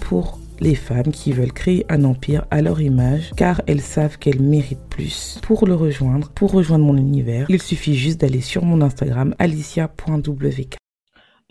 Pour 0.00 0.38
les 0.60 0.74
femmes 0.74 1.10
qui 1.12 1.32
veulent 1.32 1.52
créer 1.52 1.84
un 1.88 2.04
empire 2.04 2.46
à 2.50 2.62
leur 2.62 2.80
image 2.80 3.32
car 3.36 3.60
elles 3.66 3.80
savent 3.80 4.16
qu'elles 4.16 4.40
méritent 4.40 4.88
plus. 4.88 5.38
Pour 5.42 5.66
le 5.66 5.74
rejoindre, 5.74 6.30
pour 6.30 6.52
rejoindre 6.52 6.84
mon 6.84 6.96
univers, 6.96 7.46
il 7.50 7.60
suffit 7.60 7.94
juste 7.94 8.20
d'aller 8.20 8.40
sur 8.40 8.64
mon 8.64 8.80
Instagram 8.80 9.34
alicia.wk. 9.38 10.76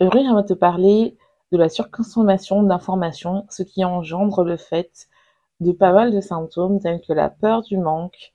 Aujourd'hui, 0.00 0.24
j'aimerais 0.24 0.44
te 0.44 0.54
parler 0.54 1.16
de 1.52 1.58
la 1.58 1.68
surconsommation 1.68 2.62
d'informations, 2.62 3.46
ce 3.50 3.62
qui 3.62 3.84
engendre 3.84 4.42
le 4.44 4.56
fait 4.56 5.08
de 5.60 5.72
pas 5.72 5.92
mal 5.92 6.12
de 6.12 6.20
symptômes 6.20 6.80
tels 6.80 7.02
que 7.06 7.12
la 7.12 7.28
peur 7.28 7.62
du 7.62 7.76
manque, 7.76 8.32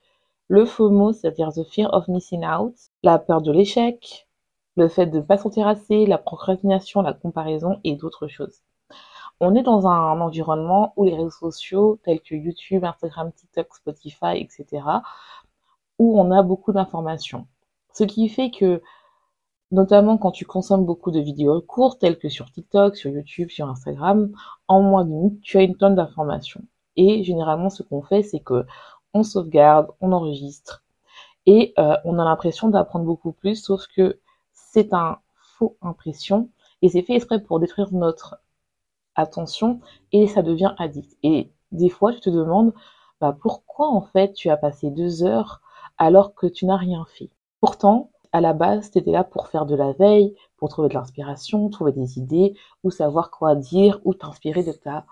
le 0.48 0.64
FOMO, 0.64 1.12
c'est-à-dire 1.12 1.52
the 1.52 1.64
fear 1.64 1.92
of 1.92 2.08
missing 2.08 2.46
out, 2.46 2.74
la 3.02 3.18
peur 3.18 3.42
de 3.42 3.52
l'échec, 3.52 4.28
le 4.76 4.88
fait 4.88 5.06
de 5.06 5.18
ne 5.18 5.22
pas 5.22 5.36
sentir 5.36 5.66
assez, 5.66 6.06
la 6.06 6.18
procrastination, 6.18 7.02
la 7.02 7.12
comparaison 7.12 7.78
et 7.84 7.96
d'autres 7.96 8.28
choses 8.28 8.62
on 9.40 9.54
est 9.54 9.62
dans 9.62 9.86
un 9.86 10.20
environnement 10.20 10.92
où 10.96 11.04
les 11.04 11.14
réseaux 11.14 11.30
sociaux 11.30 11.98
tels 12.04 12.20
que 12.20 12.34
YouTube, 12.34 12.84
Instagram, 12.84 13.32
TikTok, 13.32 13.74
Spotify, 13.74 14.36
etc., 14.36 14.82
où 15.98 16.20
on 16.20 16.30
a 16.30 16.42
beaucoup 16.42 16.72
d'informations. 16.72 17.46
Ce 17.94 18.04
qui 18.04 18.28
fait 18.28 18.50
que, 18.50 18.82
notamment 19.70 20.18
quand 20.18 20.30
tu 20.30 20.44
consommes 20.44 20.84
beaucoup 20.84 21.10
de 21.10 21.20
vidéos 21.20 21.60
courtes, 21.62 22.00
telles 22.00 22.18
que 22.18 22.28
sur 22.28 22.50
TikTok, 22.50 22.96
sur 22.96 23.10
YouTube, 23.10 23.50
sur 23.50 23.68
Instagram, 23.68 24.30
en 24.68 24.82
moins 24.82 25.04
d'une 25.04 25.16
minute, 25.16 25.40
tu 25.42 25.56
as 25.58 25.62
une 25.62 25.76
tonne 25.76 25.94
d'informations. 25.94 26.62
Et 26.96 27.22
généralement, 27.24 27.70
ce 27.70 27.82
qu'on 27.82 28.02
fait, 28.02 28.22
c'est 28.22 28.40
que 28.40 28.66
on 29.14 29.22
sauvegarde, 29.22 29.88
on 30.00 30.12
enregistre, 30.12 30.84
et 31.46 31.72
euh, 31.78 31.96
on 32.04 32.18
a 32.18 32.24
l'impression 32.24 32.68
d'apprendre 32.68 33.06
beaucoup 33.06 33.32
plus, 33.32 33.56
sauf 33.56 33.86
que 33.96 34.20
c'est 34.52 34.92
un 34.92 35.18
faux 35.58 35.76
impression, 35.82 36.50
et 36.82 36.88
c'est 36.88 37.02
fait 37.02 37.14
exprès 37.14 37.40
pour 37.42 37.58
détruire 37.60 37.92
notre 37.92 38.38
attention 39.14 39.80
et 40.12 40.26
ça 40.26 40.42
devient 40.42 40.74
addict. 40.78 41.16
Et 41.22 41.50
des 41.72 41.88
fois, 41.88 42.12
tu 42.12 42.20
te 42.20 42.30
demandes 42.30 42.72
bah, 43.20 43.36
pourquoi 43.40 43.88
en 43.88 44.02
fait 44.02 44.32
tu 44.34 44.50
as 44.50 44.56
passé 44.56 44.90
deux 44.90 45.24
heures 45.24 45.60
alors 45.98 46.34
que 46.34 46.46
tu 46.46 46.66
n'as 46.66 46.76
rien 46.76 47.04
fait? 47.06 47.30
Pourtant, 47.60 48.10
à 48.32 48.40
la 48.40 48.52
base, 48.52 48.90
tu 48.90 48.98
étais 48.98 49.10
là 49.12 49.24
pour 49.24 49.48
faire 49.48 49.66
de 49.66 49.74
la 49.74 49.92
veille, 49.92 50.34
pour 50.56 50.68
trouver 50.68 50.88
de 50.88 50.94
l'inspiration, 50.94 51.68
trouver 51.68 51.92
des 51.92 52.18
idées, 52.18 52.54
ou 52.84 52.90
savoir 52.90 53.30
quoi 53.30 53.54
dire, 53.56 54.00
ou 54.04 54.14
t'inspirer 54.14 54.62
de 54.62 54.72
ta, 54.72 55.04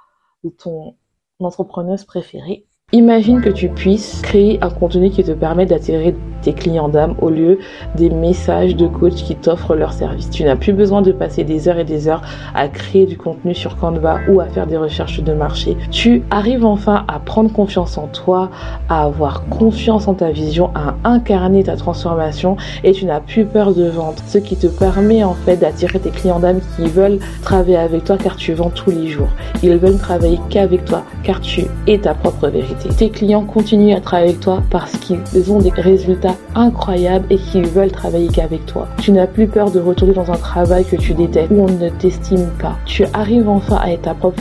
de 0.44 0.50
ton 0.50 0.96
entrepreneuse 1.40 2.04
préférée. 2.04 2.67
Imagine 2.92 3.42
que 3.42 3.50
tu 3.50 3.68
puisses 3.68 4.22
créer 4.22 4.58
un 4.62 4.70
contenu 4.70 5.10
qui 5.10 5.22
te 5.22 5.32
permet 5.32 5.66
d'attirer 5.66 6.16
tes 6.40 6.54
clients 6.54 6.88
d'âme 6.88 7.16
au 7.20 7.28
lieu 7.28 7.58
des 7.96 8.08
messages 8.08 8.76
de 8.76 8.86
coach 8.86 9.12
qui 9.12 9.36
t'offrent 9.36 9.74
leur 9.74 9.92
service. 9.92 10.30
Tu 10.30 10.42
n'as 10.42 10.56
plus 10.56 10.72
besoin 10.72 11.02
de 11.02 11.12
passer 11.12 11.44
des 11.44 11.68
heures 11.68 11.78
et 11.78 11.84
des 11.84 12.08
heures 12.08 12.22
à 12.54 12.66
créer 12.68 13.04
du 13.04 13.18
contenu 13.18 13.54
sur 13.54 13.76
Canva 13.76 14.20
ou 14.28 14.40
à 14.40 14.46
faire 14.46 14.66
des 14.66 14.78
recherches 14.78 15.20
de 15.20 15.34
marché. 15.34 15.76
Tu 15.90 16.22
arrives 16.30 16.64
enfin 16.64 17.04
à 17.08 17.18
prendre 17.18 17.52
confiance 17.52 17.98
en 17.98 18.06
toi, 18.06 18.48
à 18.88 19.02
avoir 19.02 19.44
confiance 19.48 20.08
en 20.08 20.14
ta 20.14 20.30
vision, 20.30 20.70
à 20.74 20.94
incarner 21.04 21.64
ta 21.64 21.76
transformation 21.76 22.56
et 22.84 22.92
tu 22.92 23.04
n'as 23.04 23.20
plus 23.20 23.44
peur 23.44 23.74
de 23.74 23.84
vendre. 23.84 24.22
Ce 24.28 24.38
qui 24.38 24.56
te 24.56 24.66
permet 24.66 25.24
en 25.24 25.34
fait 25.34 25.58
d'attirer 25.58 25.98
tes 25.98 26.10
clients 26.10 26.40
d'âme 26.40 26.60
qui 26.76 26.88
veulent 26.88 27.18
travailler 27.42 27.76
avec 27.76 28.04
toi 28.04 28.16
car 28.16 28.36
tu 28.36 28.54
vends 28.54 28.70
tous 28.70 28.92
les 28.92 29.08
jours. 29.08 29.28
Ils 29.62 29.76
veulent 29.76 29.98
travailler 29.98 30.40
qu'avec 30.48 30.86
toi 30.86 31.02
car 31.22 31.42
tu 31.42 31.66
es 31.86 31.98
ta 31.98 32.14
propre 32.14 32.48
vérité. 32.48 32.77
Tes 32.96 33.10
clients 33.10 33.44
continuent 33.44 33.94
à 33.94 34.00
travailler 34.00 34.30
avec 34.30 34.40
toi 34.40 34.62
parce 34.70 34.92
qu'ils 34.92 35.52
ont 35.52 35.58
des 35.58 35.70
résultats 35.70 36.34
incroyable 36.54 37.26
et 37.30 37.36
qui 37.36 37.62
veulent 37.62 37.92
travailler 37.92 38.28
qu'avec 38.28 38.64
toi. 38.66 38.88
Tu 39.00 39.12
n'as 39.12 39.26
plus 39.26 39.46
peur 39.46 39.70
de 39.70 39.80
retourner 39.80 40.14
dans 40.14 40.30
un 40.30 40.36
travail 40.36 40.84
que 40.84 40.96
tu 40.96 41.14
détestes 41.14 41.50
où 41.50 41.60
on 41.60 41.68
ne 41.68 41.88
t'estime 41.90 42.48
pas. 42.60 42.76
Tu 42.86 43.04
arrives 43.12 43.48
enfin 43.48 43.76
à 43.76 43.90
être 43.92 44.02
ta 44.02 44.14
propre 44.14 44.38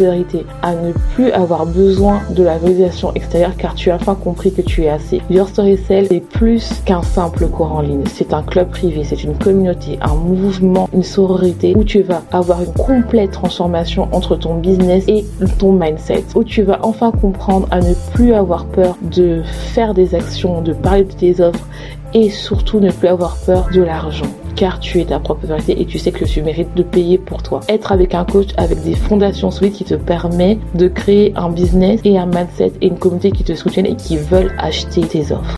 à 0.61 0.75
ne 0.75 0.91
plus 1.15 1.31
avoir 1.31 1.65
besoin 1.65 2.21
de 2.29 2.43
la 2.43 2.57
validation 2.57 3.13
extérieure 3.15 3.55
car 3.57 3.73
tu 3.75 3.89
as 3.89 3.95
enfin 3.95 4.15
compris 4.15 4.53
que 4.53 4.61
tu 4.61 4.83
es 4.83 4.89
assez. 4.89 5.21
Your 5.29 5.47
Story 5.49 5.77
Cell 5.77 6.07
est 6.11 6.19
plus 6.19 6.81
qu'un 6.85 7.01
simple 7.01 7.47
cours 7.47 7.71
en 7.71 7.81
ligne. 7.81 8.03
C'est 8.05 8.33
un 8.33 8.43
club 8.43 8.69
privé, 8.69 9.03
c'est 9.03 9.23
une 9.23 9.37
communauté, 9.37 9.97
un 10.01 10.15
mouvement, 10.15 10.89
une 10.93 11.03
sororité 11.03 11.73
où 11.75 11.83
tu 11.83 12.01
vas 12.01 12.21
avoir 12.31 12.61
une 12.61 12.73
complète 12.73 13.31
transformation 13.31 14.07
entre 14.11 14.35
ton 14.35 14.55
business 14.55 15.03
et 15.07 15.25
ton 15.57 15.73
mindset. 15.73 16.25
Où 16.35 16.43
tu 16.43 16.63
vas 16.63 16.79
enfin 16.83 17.11
comprendre 17.11 17.67
à 17.71 17.79
ne 17.79 17.93
plus 18.13 18.26
avoir 18.33 18.67
peur 18.67 18.97
de 19.01 19.41
faire 19.43 19.93
des 19.93 20.15
actions, 20.15 20.61
de 20.61 20.73
parler 20.73 21.03
de 21.03 21.13
tes 21.13 21.41
offres 21.41 21.67
et 22.13 22.29
surtout 22.29 22.79
ne 22.79 22.91
plus 22.91 23.07
avoir 23.07 23.37
peur 23.45 23.69
de 23.73 23.81
l'argent 23.81 24.27
car 24.57 24.79
tu 24.79 24.99
es 24.99 25.05
ta 25.05 25.19
propre 25.19 25.45
vérité 25.45 25.79
et 25.79 25.85
tu 25.85 25.99
sais 25.99 26.11
que 26.11 26.25
tu 26.25 26.41
mérites 26.41 26.73
de 26.73 26.81
payer 26.81 27.19
pour 27.19 27.43
toi. 27.43 27.59
Être 27.69 27.91
avec 27.91 28.15
un 28.15 28.25
coach 28.25 28.49
avec 28.57 28.81
des 28.81 28.95
fondations 28.95 29.51
solides 29.51 29.73
qui 29.73 29.85
te 29.85 29.93
permet 29.93 30.57
de 30.73 30.87
créer 30.87 31.31
un 31.35 31.51
business 31.51 32.01
et 32.03 32.17
un 32.17 32.25
mindset 32.25 32.73
et 32.81 32.87
une 32.87 32.97
communauté 32.97 33.31
qui 33.31 33.43
te 33.43 33.53
soutiennent 33.53 33.85
et 33.85 33.95
qui 33.95 34.17
veulent 34.17 34.55
acheter 34.57 35.01
tes 35.01 35.31
offres. 35.31 35.55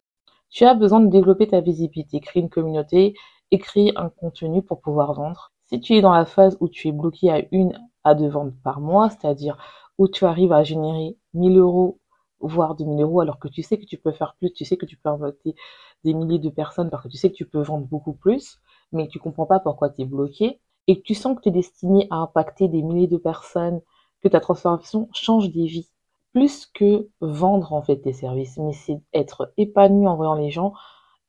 Tu 0.50 0.66
as 0.66 0.74
besoin 0.74 1.00
de 1.00 1.08
développer 1.08 1.48
ta 1.48 1.62
visibilité, 1.62 2.20
créer 2.20 2.44
une 2.44 2.50
communauté 2.50 3.14
et 3.52 3.58
créer 3.58 3.94
un 3.96 4.10
contenu 4.10 4.62
pour 4.62 4.82
pouvoir 4.82 5.14
vendre. 5.14 5.54
Si 5.70 5.80
tu 5.80 5.94
es 5.94 6.02
dans 6.02 6.14
la 6.14 6.26
phase 6.26 6.58
où 6.60 6.68
tu 6.68 6.90
es 6.90 6.92
bloqué 6.92 7.32
à 7.32 7.42
une 7.54 7.80
à 8.04 8.16
deux 8.16 8.28
ventes 8.28 8.54
par 8.64 8.82
mois, 8.82 9.10
c'est-à-dire 9.10 9.58
où 9.98 10.10
tu 10.10 10.26
arrives 10.26 10.52
à 10.52 10.64
générer 10.64 11.16
1000 11.36 11.58
euros 11.58 11.99
voire 12.40 12.76
2000 12.76 13.02
euros 13.02 13.22
alors 13.22 13.40
que 13.40 13.48
tu 13.48 13.64
sais 13.64 13.78
que 13.78 13.86
tu 13.86 13.98
peux 13.98 14.12
faire 14.12 14.36
plus, 14.40 14.52
tu 14.54 14.66
sais 14.66 14.78
que 14.78 14.86
tu 14.86 14.98
peux 14.98 15.10
inviter 15.10 15.56
des 16.04 16.14
milliers 16.14 16.40
de 16.40 16.50
personnes 16.50 16.90
parce 16.90 17.04
que 17.04 17.10
tu 17.10 17.18
sais 17.18 17.30
que 17.30 17.36
tu 17.36 17.46
peux 17.46 17.62
vendre 17.62 17.86
beaucoup 17.86 18.14
plus, 18.14 18.60
mais 18.92 19.08
tu 19.08 19.20
comprends 19.20 19.46
pas 19.46 19.60
pourquoi 19.60 19.90
tu 19.90 20.02
es 20.02 20.06
bloqué 20.06 20.60
et 20.88 20.98
que 20.98 21.04
tu 21.04 21.14
sens 21.14 21.36
que 21.36 21.42
tu 21.42 21.50
es 21.50 21.52
destiné 21.52 22.08
à 22.10 22.18
impacter 22.18 22.68
des 22.68 22.82
milliers 22.82 23.08
de 23.08 23.18
personnes, 23.18 23.82
que 24.22 24.28
ta 24.28 24.40
transformation 24.40 25.10
change 25.14 25.52
des 25.52 25.66
vies. 25.66 25.90
Plus 26.34 26.68
que 26.68 27.10
vendre 27.22 27.74
en 27.74 27.82
fait 27.82 27.98
tes 27.98 28.14
services, 28.14 28.58
mais 28.58 28.74
c'est 28.74 29.02
être 29.14 29.52
épanoui 29.58 30.08
en 30.08 30.16
voyant 30.16 30.36
les 30.36 30.52
gens 30.52 30.74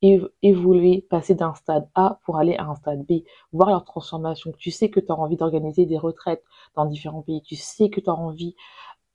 évoluer, 0.02 1.06
passer 1.10 1.34
d'un 1.34 1.54
stade 1.54 1.88
A 1.94 2.20
pour 2.24 2.38
aller 2.38 2.56
à 2.56 2.64
un 2.64 2.74
stade 2.74 3.04
B, 3.04 3.22
voir 3.52 3.68
leur 3.68 3.84
transformation. 3.84 4.52
Tu 4.58 4.70
sais 4.70 4.88
que 4.88 5.00
tu 5.00 5.12
as 5.12 5.14
envie 5.14 5.36
d'organiser 5.36 5.84
des 5.84 5.98
retraites 5.98 6.42
dans 6.74 6.86
différents 6.86 7.22
pays, 7.22 7.42
tu 7.42 7.56
sais 7.56 7.90
que 7.90 8.00
tu 8.00 8.08
as 8.08 8.14
envie 8.14 8.54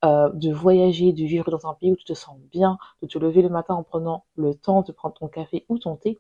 euh, 0.06 0.30
de 0.34 0.52
voyager, 0.52 1.12
de 1.14 1.24
vivre 1.26 1.50
dans 1.52 1.68
un 1.68 1.74
pays 1.74 1.92
où 1.92 1.96
tu 1.96 2.06
te 2.06 2.14
sens 2.14 2.38
bien, 2.52 2.78
de 3.02 3.08
te 3.08 3.18
lever 3.18 3.42
le 3.42 3.50
matin 3.50 3.76
en 3.76 3.84
prenant 3.84 4.26
le 4.36 4.54
temps 4.56 4.82
de 4.82 4.92
prendre 4.92 5.16
ton 5.16 5.28
café 5.28 5.66
ou 5.68 5.80
ton 5.80 5.96
thé, 5.96 6.20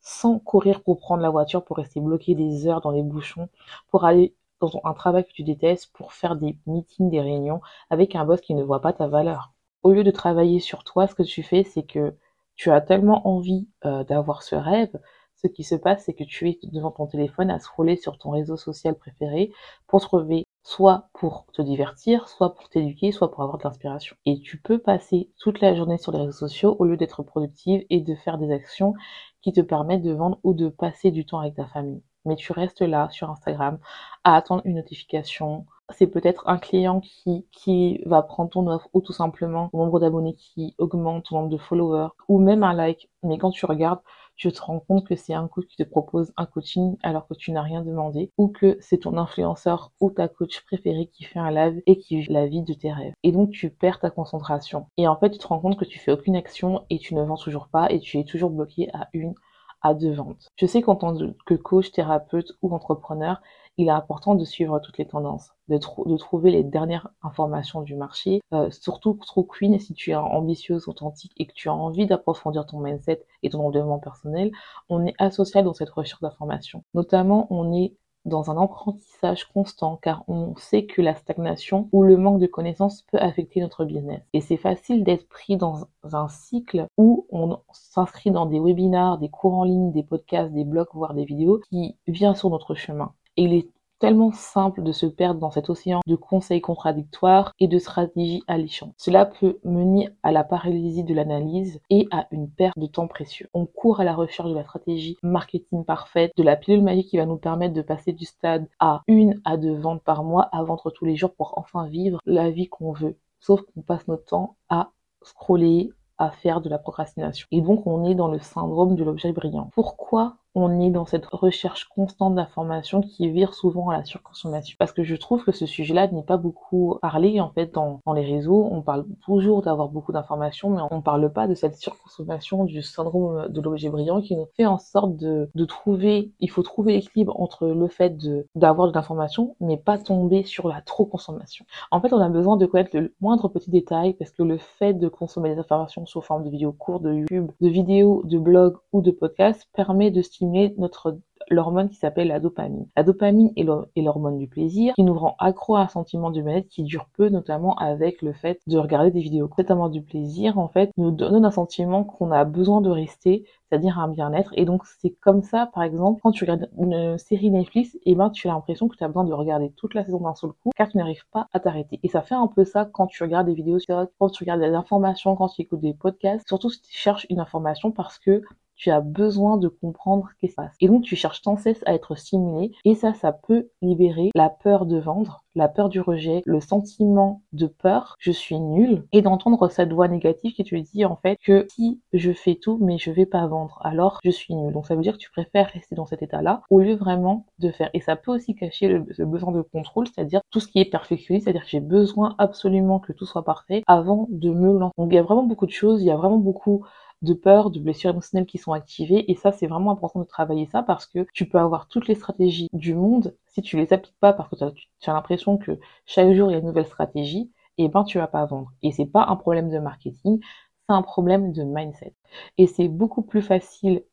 sans 0.00 0.38
courir 0.38 0.82
pour 0.82 0.98
prendre 0.98 1.22
la 1.22 1.30
voiture, 1.30 1.64
pour 1.64 1.76
rester 1.76 2.00
bloqué 2.00 2.34
des 2.34 2.66
heures 2.66 2.80
dans 2.80 2.90
les 2.90 3.02
bouchons, 3.02 3.48
pour 3.90 4.04
aller 4.04 4.34
dans 4.60 4.80
un 4.84 4.94
travail 4.94 5.24
que 5.24 5.32
tu 5.32 5.44
détestes, 5.44 5.92
pour 5.92 6.12
faire 6.12 6.36
des 6.36 6.58
meetings, 6.66 7.10
des 7.10 7.20
réunions 7.20 7.60
avec 7.90 8.14
un 8.16 8.24
boss 8.24 8.40
qui 8.40 8.54
ne 8.54 8.62
voit 8.62 8.80
pas 8.80 8.92
ta 8.92 9.06
valeur. 9.08 9.52
Au 9.82 9.92
lieu 9.92 10.04
de 10.04 10.10
travailler 10.10 10.60
sur 10.60 10.84
toi, 10.84 11.06
ce 11.06 11.14
que 11.14 11.22
tu 11.22 11.42
fais, 11.42 11.62
c'est 11.64 11.84
que 11.84 12.16
tu 12.56 12.70
as 12.70 12.80
tellement 12.80 13.28
envie 13.28 13.68
euh, 13.84 14.04
d'avoir 14.04 14.42
ce 14.42 14.54
rêve, 14.56 14.98
ce 15.36 15.46
qui 15.48 15.62
se 15.64 15.74
passe, 15.74 16.04
c'est 16.04 16.14
que 16.14 16.24
tu 16.24 16.48
es 16.48 16.58
devant 16.64 16.90
ton 16.90 17.06
téléphone 17.06 17.50
à 17.50 17.58
scroller 17.58 17.96
sur 17.96 18.18
ton 18.18 18.30
réseau 18.30 18.56
social 18.56 18.96
préféré 18.96 19.52
pour 19.86 20.00
trouver 20.00 20.46
soit 20.64 21.10
pour 21.12 21.46
te 21.52 21.62
divertir, 21.62 22.28
soit 22.28 22.54
pour 22.54 22.68
t'éduquer, 22.70 23.12
soit 23.12 23.30
pour 23.30 23.42
avoir 23.42 23.58
de 23.58 23.64
l'inspiration. 23.64 24.16
Et 24.24 24.40
tu 24.40 24.60
peux 24.60 24.78
passer 24.78 25.30
toute 25.38 25.60
la 25.60 25.74
journée 25.74 25.98
sur 25.98 26.10
les 26.10 26.18
réseaux 26.18 26.32
sociaux 26.32 26.74
au 26.78 26.84
lieu 26.86 26.96
d'être 26.96 27.22
productive 27.22 27.84
et 27.90 28.00
de 28.00 28.14
faire 28.14 28.38
des 28.38 28.50
actions 28.50 28.94
qui 29.42 29.52
te 29.52 29.60
permettent 29.60 30.02
de 30.02 30.12
vendre 30.12 30.40
ou 30.42 30.54
de 30.54 30.68
passer 30.70 31.10
du 31.10 31.26
temps 31.26 31.38
avec 31.38 31.54
ta 31.54 31.66
famille. 31.66 32.02
Mais 32.24 32.36
tu 32.36 32.52
restes 32.52 32.80
là 32.80 33.08
sur 33.10 33.30
Instagram 33.30 33.78
à 34.24 34.36
attendre 34.36 34.62
une 34.64 34.76
notification. 34.76 35.66
C'est 35.90 36.06
peut-être 36.06 36.48
un 36.48 36.56
client 36.56 37.00
qui, 37.00 37.46
qui 37.52 38.00
va 38.06 38.22
prendre 38.22 38.48
ton 38.48 38.66
offre 38.66 38.88
ou 38.94 39.02
tout 39.02 39.12
simplement 39.12 39.68
ton 39.68 39.78
nombre 39.78 40.00
d'abonnés 40.00 40.34
qui 40.34 40.74
augmente, 40.78 41.26
ton 41.26 41.40
nombre 41.40 41.50
de 41.50 41.58
followers 41.58 42.08
ou 42.28 42.38
même 42.38 42.62
un 42.62 42.72
like. 42.72 43.10
Mais 43.22 43.36
quand 43.36 43.50
tu 43.50 43.66
regardes, 43.66 44.00
tu 44.36 44.50
te 44.52 44.60
rends 44.60 44.80
compte 44.80 45.06
que 45.06 45.16
c'est 45.16 45.34
un 45.34 45.48
coach 45.48 45.66
qui 45.66 45.76
te 45.76 45.82
propose 45.88 46.32
un 46.36 46.46
coaching 46.46 46.96
alors 47.02 47.26
que 47.26 47.34
tu 47.34 47.52
n'as 47.52 47.62
rien 47.62 47.82
demandé, 47.82 48.32
ou 48.38 48.48
que 48.48 48.76
c'est 48.80 48.98
ton 48.98 49.16
influenceur 49.16 49.92
ou 50.00 50.10
ta 50.10 50.28
coach 50.28 50.60
préférée 50.64 51.06
qui 51.06 51.24
fait 51.24 51.38
un 51.38 51.50
live 51.50 51.82
et 51.86 51.98
qui 51.98 52.20
vit 52.20 52.32
la 52.32 52.46
vie 52.46 52.62
de 52.62 52.74
tes 52.74 52.92
rêves. 52.92 53.14
Et 53.22 53.32
donc 53.32 53.50
tu 53.50 53.70
perds 53.70 54.00
ta 54.00 54.10
concentration. 54.10 54.86
Et 54.96 55.08
en 55.08 55.16
fait, 55.16 55.30
tu 55.30 55.38
te 55.38 55.46
rends 55.46 55.60
compte 55.60 55.78
que 55.78 55.84
tu 55.84 55.98
fais 55.98 56.12
aucune 56.12 56.36
action 56.36 56.84
et 56.90 56.98
tu 56.98 57.14
ne 57.14 57.22
vends 57.22 57.36
toujours 57.36 57.68
pas 57.68 57.90
et 57.90 58.00
tu 58.00 58.18
es 58.18 58.24
toujours 58.24 58.50
bloqué 58.50 58.90
à 58.92 59.08
une 59.12 59.34
à 59.82 59.94
deux 59.94 60.12
ventes. 60.12 60.50
Je 60.56 60.66
sais 60.66 60.82
qu'en 60.82 60.96
tant 60.96 61.14
que 61.44 61.54
coach, 61.54 61.92
thérapeute 61.92 62.52
ou 62.62 62.74
entrepreneur, 62.74 63.40
il 63.76 63.88
est 63.88 63.90
important 63.90 64.34
de 64.34 64.44
suivre 64.44 64.80
toutes 64.80 64.98
les 64.98 65.06
tendances, 65.06 65.53
de, 65.68 65.78
trouver 66.16 66.50
les 66.50 66.62
dernières 66.62 67.08
informations 67.22 67.82
du 67.82 67.96
marché, 67.96 68.40
euh, 68.52 68.70
surtout 68.70 69.14
trop 69.14 69.44
queen 69.44 69.78
si 69.78 69.94
tu 69.94 70.10
es 70.10 70.14
ambitieuse, 70.14 70.88
authentique 70.88 71.32
et 71.36 71.46
que 71.46 71.54
tu 71.54 71.68
as 71.68 71.74
envie 71.74 72.06
d'approfondir 72.06 72.66
ton 72.66 72.80
mindset 72.80 73.24
et 73.42 73.50
ton 73.50 73.70
développement 73.70 73.98
personnel, 73.98 74.52
on 74.88 75.04
est 75.06 75.14
associé 75.18 75.62
dans 75.62 75.74
cette 75.74 75.90
recherche 75.90 76.20
d'informations. 76.20 76.84
Notamment, 76.94 77.46
on 77.50 77.72
est 77.72 77.94
dans 78.24 78.50
un 78.50 78.62
apprentissage 78.62 79.44
constant 79.44 79.96
car 79.96 80.24
on 80.28 80.54
sait 80.56 80.86
que 80.86 81.02
la 81.02 81.14
stagnation 81.14 81.88
ou 81.92 82.02
le 82.02 82.16
manque 82.16 82.40
de 82.40 82.46
connaissances 82.46 83.02
peut 83.02 83.18
affecter 83.18 83.60
notre 83.60 83.84
business. 83.84 84.22
Et 84.32 84.40
c'est 84.40 84.56
facile 84.56 85.04
d'être 85.04 85.28
pris 85.28 85.56
dans 85.56 85.88
un 86.04 86.28
cycle 86.28 86.86
où 86.96 87.26
on 87.30 87.58
s'inscrit 87.72 88.30
dans 88.30 88.46
des 88.46 88.60
webinars, 88.60 89.18
des 89.18 89.28
cours 89.28 89.54
en 89.54 89.64
ligne, 89.64 89.92
des 89.92 90.02
podcasts, 90.02 90.52
des 90.52 90.64
blogs, 90.64 90.88
voire 90.94 91.14
des 91.14 91.24
vidéos 91.24 91.60
qui 91.68 91.96
viennent 92.06 92.34
sur 92.34 92.50
notre 92.50 92.74
chemin. 92.74 93.12
Et 93.36 93.70
tellement 94.04 94.32
simple 94.32 94.82
de 94.82 94.92
se 94.92 95.06
perdre 95.06 95.40
dans 95.40 95.50
cet 95.50 95.70
océan 95.70 96.00
de 96.06 96.14
conseils 96.14 96.60
contradictoires 96.60 97.52
et 97.58 97.68
de 97.68 97.78
stratégies 97.78 98.42
alléchantes. 98.46 98.94
Cela 98.98 99.24
peut 99.24 99.58
mener 99.64 100.10
à 100.22 100.30
la 100.30 100.44
paralysie 100.44 101.04
de 101.04 101.14
l'analyse 101.14 101.80
et 101.88 102.06
à 102.10 102.26
une 102.30 102.50
perte 102.50 102.78
de 102.78 102.86
temps 102.86 103.08
précieux. 103.08 103.48
On 103.54 103.66
court 103.66 104.00
à 104.00 104.04
la 104.04 104.14
recherche 104.14 104.48
de 104.48 104.54
la 104.54 104.64
stratégie 104.64 105.16
marketing 105.22 105.84
parfaite, 105.84 106.32
de 106.36 106.42
la 106.42 106.56
pilule 106.56 106.82
magique 106.82 107.08
qui 107.08 107.16
va 107.16 107.26
nous 107.26 107.38
permettre 107.38 107.74
de 107.74 107.82
passer 107.82 108.12
du 108.12 108.26
stade 108.26 108.68
à 108.78 109.02
une 109.06 109.40
à 109.44 109.56
deux 109.56 109.74
ventes 109.74 110.02
par 110.02 110.22
mois 110.22 110.48
à 110.52 110.62
vendre 110.62 110.90
tous 110.90 111.06
les 111.06 111.16
jours 111.16 111.34
pour 111.34 111.56
enfin 111.56 111.86
vivre 111.86 112.20
la 112.26 112.50
vie 112.50 112.68
qu'on 112.68 112.92
veut. 112.92 113.16
Sauf 113.40 113.62
qu'on 113.62 113.82
passe 113.82 114.06
notre 114.08 114.26
temps 114.26 114.56
à 114.68 114.90
scroller, 115.22 115.90
à 116.18 116.30
faire 116.30 116.60
de 116.60 116.68
la 116.68 116.78
procrastination. 116.78 117.46
Et 117.50 117.60
donc 117.60 117.86
on 117.86 118.04
est 118.04 118.14
dans 118.14 118.28
le 118.28 118.38
syndrome 118.38 118.96
de 118.96 119.04
l'objet 119.04 119.32
brillant. 119.32 119.70
Pourquoi 119.74 120.36
on 120.54 120.80
est 120.80 120.90
dans 120.90 121.04
cette 121.04 121.26
recherche 121.26 121.88
constante 121.88 122.34
d'informations 122.36 123.00
qui 123.00 123.28
vire 123.30 123.54
souvent 123.54 123.90
à 123.90 123.96
la 123.96 124.04
surconsommation. 124.04 124.76
Parce 124.78 124.92
que 124.92 125.02
je 125.02 125.16
trouve 125.16 125.44
que 125.44 125.52
ce 125.52 125.66
sujet-là 125.66 126.06
n'est 126.08 126.22
pas 126.22 126.36
beaucoup 126.36 126.98
parlé 127.02 127.40
en 127.40 127.50
fait 127.50 127.74
dans, 127.74 128.00
les 128.14 128.24
réseaux. 128.24 128.68
On 128.70 128.82
parle 128.82 129.06
toujours 129.24 129.62
d'avoir 129.62 129.88
beaucoup 129.88 130.12
d'informations, 130.12 130.70
mais 130.70 130.82
on 130.90 130.96
ne 130.96 131.02
parle 131.02 131.32
pas 131.32 131.48
de 131.48 131.54
cette 131.54 131.76
surconsommation 131.76 132.64
du 132.64 132.82
syndrome 132.82 133.48
de 133.48 133.60
l'objet 133.60 133.88
brillant 133.88 134.20
qui 134.20 134.36
nous 134.36 134.46
fait 134.56 134.66
en 134.66 134.78
sorte 134.78 135.16
de, 135.16 135.50
de 135.54 135.64
trouver, 135.64 136.32
il 136.38 136.50
faut 136.50 136.62
trouver 136.62 136.92
l'équilibre 136.92 137.40
entre 137.40 137.66
le 137.66 137.88
fait 137.88 138.16
d'avoir 138.54 138.88
de, 138.88 138.94
l'information, 138.94 139.56
mais 139.60 139.76
pas 139.76 139.98
tomber 139.98 140.44
sur 140.44 140.68
la 140.68 140.80
trop 140.80 141.04
consommation. 141.04 141.64
En 141.90 142.00
fait, 142.00 142.12
on 142.12 142.20
a 142.20 142.28
besoin 142.28 142.56
de 142.56 142.66
connaître 142.66 142.96
le 142.96 143.12
moindre 143.20 143.48
petit 143.48 143.70
détail 143.70 144.14
parce 144.14 144.30
que 144.30 144.42
le 144.42 144.58
fait 144.58 144.94
de 144.94 145.08
consommer 145.08 145.52
des 145.52 145.58
informations 145.58 146.06
sous 146.06 146.20
forme 146.20 146.44
de 146.44 146.50
vidéos 146.50 146.72
courtes, 146.72 147.02
de 147.02 147.12
YouTube, 147.12 147.50
de 147.60 147.68
vidéos, 147.68 148.22
de 148.24 148.38
blogs 148.38 148.76
ou 148.92 149.00
de 149.00 149.10
podcasts 149.10 149.68
permet 149.74 150.10
de 150.10 150.22
stimuler 150.22 150.43
notre 150.78 151.18
l'hormone 151.50 151.88
qui 151.88 151.96
s'appelle 151.96 152.28
la 152.28 152.40
dopamine. 152.40 152.86
La 152.96 153.02
dopamine 153.02 153.52
est 153.56 154.02
l'hormone 154.02 154.38
du 154.38 154.48
plaisir 154.48 154.94
qui 154.94 155.02
nous 155.02 155.18
rend 155.18 155.36
accro 155.38 155.76
à 155.76 155.82
un 155.82 155.88
sentiment 155.88 156.30
de 156.30 156.40
bien-être 156.40 156.68
qui 156.68 156.82
dure 156.82 157.06
peu, 157.16 157.28
notamment 157.28 157.74
avec 157.76 158.22
le 158.22 158.32
fait 158.32 158.60
de 158.66 158.78
regarder 158.78 159.10
des 159.10 159.20
vidéos. 159.20 159.50
Cet 159.56 159.70
amour 159.70 159.90
du 159.90 160.02
plaisir, 160.02 160.58
en 160.58 160.68
fait, 160.68 160.90
nous 160.96 161.10
donne 161.10 161.44
un 161.44 161.50
sentiment 161.50 162.04
qu'on 162.04 162.30
a 162.30 162.44
besoin 162.44 162.80
de 162.80 162.90
rester, 162.90 163.44
c'est-à-dire 163.68 163.98
un 163.98 164.08
bien-être. 164.08 164.52
Et 164.56 164.64
donc, 164.64 164.84
c'est 164.86 165.10
comme 165.10 165.42
ça, 165.42 165.70
par 165.72 165.82
exemple, 165.82 166.20
quand 166.22 166.32
tu 166.32 166.44
regardes 166.44 166.70
une 166.78 167.18
série 167.18 167.50
Netflix, 167.50 167.94
et 167.96 168.12
eh 168.12 168.14
ben, 168.14 168.30
tu 168.30 168.48
as 168.48 168.52
l'impression 168.52 168.88
que 168.88 168.96
tu 168.96 169.04
as 169.04 169.08
besoin 169.08 169.24
de 169.24 169.32
regarder 169.32 169.70
toute 169.70 169.94
la 169.94 170.04
saison 170.04 170.20
d'un 170.20 170.34
seul 170.34 170.50
coup, 170.52 170.70
car 170.76 170.88
tu 170.88 170.96
n'arrives 170.96 171.26
pas 171.30 171.48
à 171.52 171.60
t'arrêter. 171.60 172.00
Et 172.02 172.08
ça 172.08 172.22
fait 172.22 172.34
un 172.34 172.46
peu 172.46 172.64
ça 172.64 172.84
quand 172.84 173.06
tu 173.06 173.22
regardes 173.22 173.46
des 173.46 173.54
vidéos 173.54 173.78
sur 173.78 174.06
quand 174.18 174.30
tu 174.30 174.44
regardes 174.44 174.60
des 174.60 174.74
informations, 174.74 175.36
quand 175.36 175.48
tu 175.48 175.62
écoutes 175.62 175.80
des 175.80 175.94
podcasts, 175.94 176.46
surtout 176.46 176.70
si 176.70 176.82
tu 176.82 176.96
cherches 176.96 177.26
une 177.30 177.40
information 177.40 177.90
parce 177.90 178.18
que 178.18 178.42
tu 178.76 178.90
as 178.90 179.00
besoin 179.00 179.56
de 179.56 179.68
comprendre 179.68 180.28
ce 180.30 180.38
qui 180.38 180.48
se 180.48 180.54
passe. 180.54 180.74
Et 180.80 180.88
donc, 180.88 181.02
tu 181.02 181.16
cherches 181.16 181.42
sans 181.42 181.56
cesse 181.56 181.82
à 181.86 181.94
être 181.94 182.14
stimulé. 182.14 182.72
Et 182.84 182.94
ça, 182.94 183.14
ça 183.14 183.32
peut 183.32 183.68
libérer 183.82 184.30
la 184.34 184.48
peur 184.48 184.86
de 184.86 184.98
vendre, 184.98 185.44
la 185.54 185.68
peur 185.68 185.88
du 185.88 186.00
rejet, 186.00 186.42
le 186.44 186.60
sentiment 186.60 187.42
de 187.52 187.66
peur, 187.66 188.16
je 188.18 188.32
suis 188.32 188.58
nul, 188.58 189.06
et 189.12 189.22
d'entendre 189.22 189.68
cette 189.68 189.92
voix 189.92 190.08
négative 190.08 190.52
qui 190.52 190.64
te 190.64 190.74
dit 190.74 191.04
en 191.04 191.16
fait 191.16 191.38
que 191.44 191.66
si 191.70 192.00
je 192.12 192.32
fais 192.32 192.56
tout 192.56 192.78
mais 192.80 192.98
je 192.98 193.10
vais 193.10 193.26
pas 193.26 193.46
vendre, 193.46 193.78
alors 193.82 194.18
je 194.24 194.30
suis 194.30 194.54
nul. 194.54 194.72
Donc 194.72 194.86
ça 194.86 194.94
veut 194.94 195.02
dire 195.02 195.14
que 195.14 195.18
tu 195.18 195.30
préfères 195.30 195.68
rester 195.68 195.94
dans 195.94 196.06
cet 196.06 196.22
état-là 196.22 196.62
au 196.70 196.80
lieu 196.80 196.94
vraiment 196.94 197.46
de 197.58 197.70
faire. 197.70 197.90
Et 197.94 198.00
ça 198.00 198.16
peut 198.16 198.32
aussi 198.32 198.54
cacher 198.54 198.88
le, 198.88 199.24
besoin 199.24 199.52
de 199.52 199.62
contrôle, 199.62 200.06
c'est-à-dire 200.08 200.40
tout 200.50 200.60
ce 200.60 200.68
qui 200.68 200.80
est 200.80 200.84
perfectionniste, 200.90 201.44
c'est-à-dire 201.44 201.64
que 201.64 201.70
j'ai 201.70 201.80
besoin 201.80 202.34
absolument 202.38 202.98
que 202.98 203.12
tout 203.12 203.26
soit 203.26 203.44
parfait 203.44 203.82
avant 203.86 204.26
de 204.30 204.50
me 204.50 204.78
lancer. 204.78 204.94
Donc 204.98 205.12
il 205.12 205.16
y 205.16 205.18
a 205.18 205.22
vraiment 205.22 205.44
beaucoup 205.44 205.66
de 205.66 205.70
choses, 205.70 206.02
il 206.02 206.06
y 206.06 206.10
a 206.10 206.16
vraiment 206.16 206.38
beaucoup 206.38 206.84
de 207.24 207.34
peur, 207.34 207.70
de 207.70 207.80
blessures 207.80 208.10
émotionnelles 208.10 208.46
qui 208.46 208.58
sont 208.58 208.72
activées. 208.72 209.30
Et 209.30 209.34
ça, 209.34 209.52
c'est 209.52 209.66
vraiment 209.66 209.90
important 209.90 210.20
de 210.20 210.24
travailler 210.24 210.66
ça 210.66 210.82
parce 210.82 211.06
que 211.06 211.26
tu 211.32 211.48
peux 211.48 211.58
avoir 211.58 211.88
toutes 211.88 212.08
les 212.08 212.14
stratégies 212.14 212.68
du 212.72 212.94
monde. 212.94 213.36
Si 213.48 213.62
tu 213.62 213.76
les 213.76 213.92
appliques 213.92 214.18
pas 214.20 214.32
parce 214.32 214.48
que 214.48 214.56
tu 215.00 215.10
as 215.10 215.12
l'impression 215.12 215.58
que 215.58 215.78
chaque 216.06 216.32
jour 216.32 216.50
il 216.50 216.52
y 216.52 216.56
a 216.56 216.58
une 216.60 216.66
nouvelle 216.66 216.86
stratégie, 216.86 217.50
et 217.76 217.84
eh 217.84 217.88
ben 217.88 218.04
tu 218.04 218.18
vas 218.18 218.28
pas 218.28 218.44
vendre. 218.46 218.72
Et 218.82 218.92
c'est 218.92 219.06
pas 219.06 219.26
un 219.26 219.36
problème 219.36 219.68
de 219.70 219.78
marketing, 219.80 220.38
c'est 220.40 220.94
un 220.94 221.02
problème 221.02 221.52
de 221.52 221.64
mindset. 221.64 222.14
Et 222.58 222.66
c'est 222.68 222.88
beaucoup 222.88 223.22
plus 223.22 223.42
facile 223.42 224.04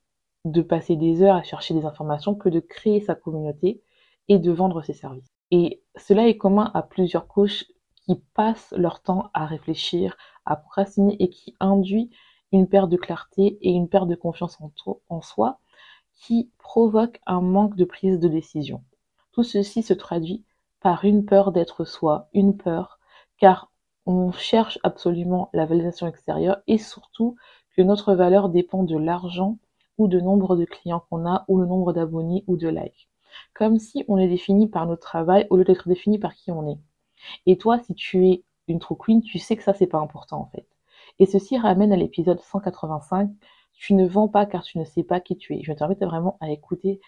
de 0.46 0.62
passer 0.62 0.96
des 0.96 1.22
heures 1.22 1.36
à 1.36 1.44
chercher 1.44 1.74
des 1.76 1.86
informations 1.86 2.34
que 2.34 2.50
de 2.50 2.60
créer 2.60 3.02
sa 3.02 3.14
communauté 3.14 3.84
et 4.28 4.40
de 4.40 4.52
vendre 4.52 4.82
ses 4.82 4.94
services. 4.94 5.32
Et 5.52 5.84
cela 5.96 6.28
est 6.28 6.38
commun 6.38 6.72
à 6.74 6.82
plusieurs 6.82 7.28
coachs 7.28 7.66
qui 8.06 8.16
passent 8.34 8.74
leur 8.76 9.02
temps 9.02 9.30
à 9.34 9.46
réfléchir, 9.46 10.18
à 10.46 10.56
procrastiner 10.56 11.16
et 11.20 11.30
qui 11.30 11.56
induit 11.60 12.10
une 12.52 12.68
perte 12.68 12.90
de 12.90 12.98
clarté 12.98 13.58
et 13.62 13.72
une 13.72 13.88
perte 13.88 14.08
de 14.08 14.16
confiance 14.16 14.58
en, 15.10 15.22
soi 15.22 15.60
qui 16.16 16.52
provoque 16.58 17.20
un 17.26 17.42
manque 17.42 17.76
de 17.76 17.86
prise 17.86 18.20
de 18.20 18.28
décision. 18.28 18.84
Tout 19.32 19.44
ceci 19.44 19.84
se 19.84 19.94
traduit 19.94 20.44
par 20.82 21.06
une 21.06 21.26
peur 21.26 21.52
d'être 21.52 21.86
soi, 21.86 22.30
une 22.34 22.58
peur 22.58 23.00
car 23.38 23.72
on 24.06 24.32
cherche 24.32 24.80
absolument 24.84 25.50
la 25.54 25.66
validation 25.66 26.08
extérieure 26.08 26.58
et 26.68 26.78
surtout 26.78 27.36
que 27.76 27.82
notre 27.82 28.14
valeur 28.14 28.50
dépend 28.50 28.84
de 28.84 28.98
l'argent 28.98 29.58
ou 29.98 30.08
de 30.08 30.20
nombre 30.20 30.56
de 30.56 30.66
clients 30.66 31.04
qu'on 31.10 31.26
a 31.26 31.46
ou 31.48 31.60
le 31.60 31.66
nombre 31.66 31.94
d'abonnés 31.94 32.44
ou 32.48 32.58
de 32.58 32.68
likes. 32.68 33.10
Comme 33.54 33.80
si 33.80 34.04
on 34.08 34.18
est 34.18 34.28
défini 34.28 34.68
par 34.68 34.88
notre 34.88 35.02
travail 35.02 35.48
au 35.50 35.58
lieu 35.58 35.64
d'être 35.64 35.88
défini 35.88 36.20
par 36.20 36.34
qui 36.34 36.52
on 36.52 36.68
est. 36.70 36.80
Et 37.46 37.58
toi, 37.58 37.80
si 37.80 37.94
tu 37.94 38.28
es 38.28 38.44
une 38.68 38.80
true 38.80 38.98
queen, 38.98 39.22
tu 39.22 39.40
sais 39.40 39.56
que 39.56 39.64
ça 39.64 39.74
c'est 39.74 39.88
pas 39.88 40.00
important 40.00 40.42
en 40.42 40.46
fait. 40.48 40.68
Et 41.22 41.28
ceci 41.28 41.56
ramène 41.56 41.94
à 41.94 41.98
l'épisode 41.98 42.40
185. 42.40 43.30
Tu 43.74 43.94
ne 43.94 44.08
vends 44.08 44.28
pas 44.28 44.48
car 44.48 44.64
tu 44.64 44.80
ne 44.80 44.84
sais 44.84 45.04
pas 45.04 45.20
qui 45.20 45.38
tu 45.38 45.56
es. 45.56 45.62
Je 45.62 45.72
t'invite 45.72 46.04
vraiment 46.04 46.36
à 46.42 46.50
écouter 46.50 47.00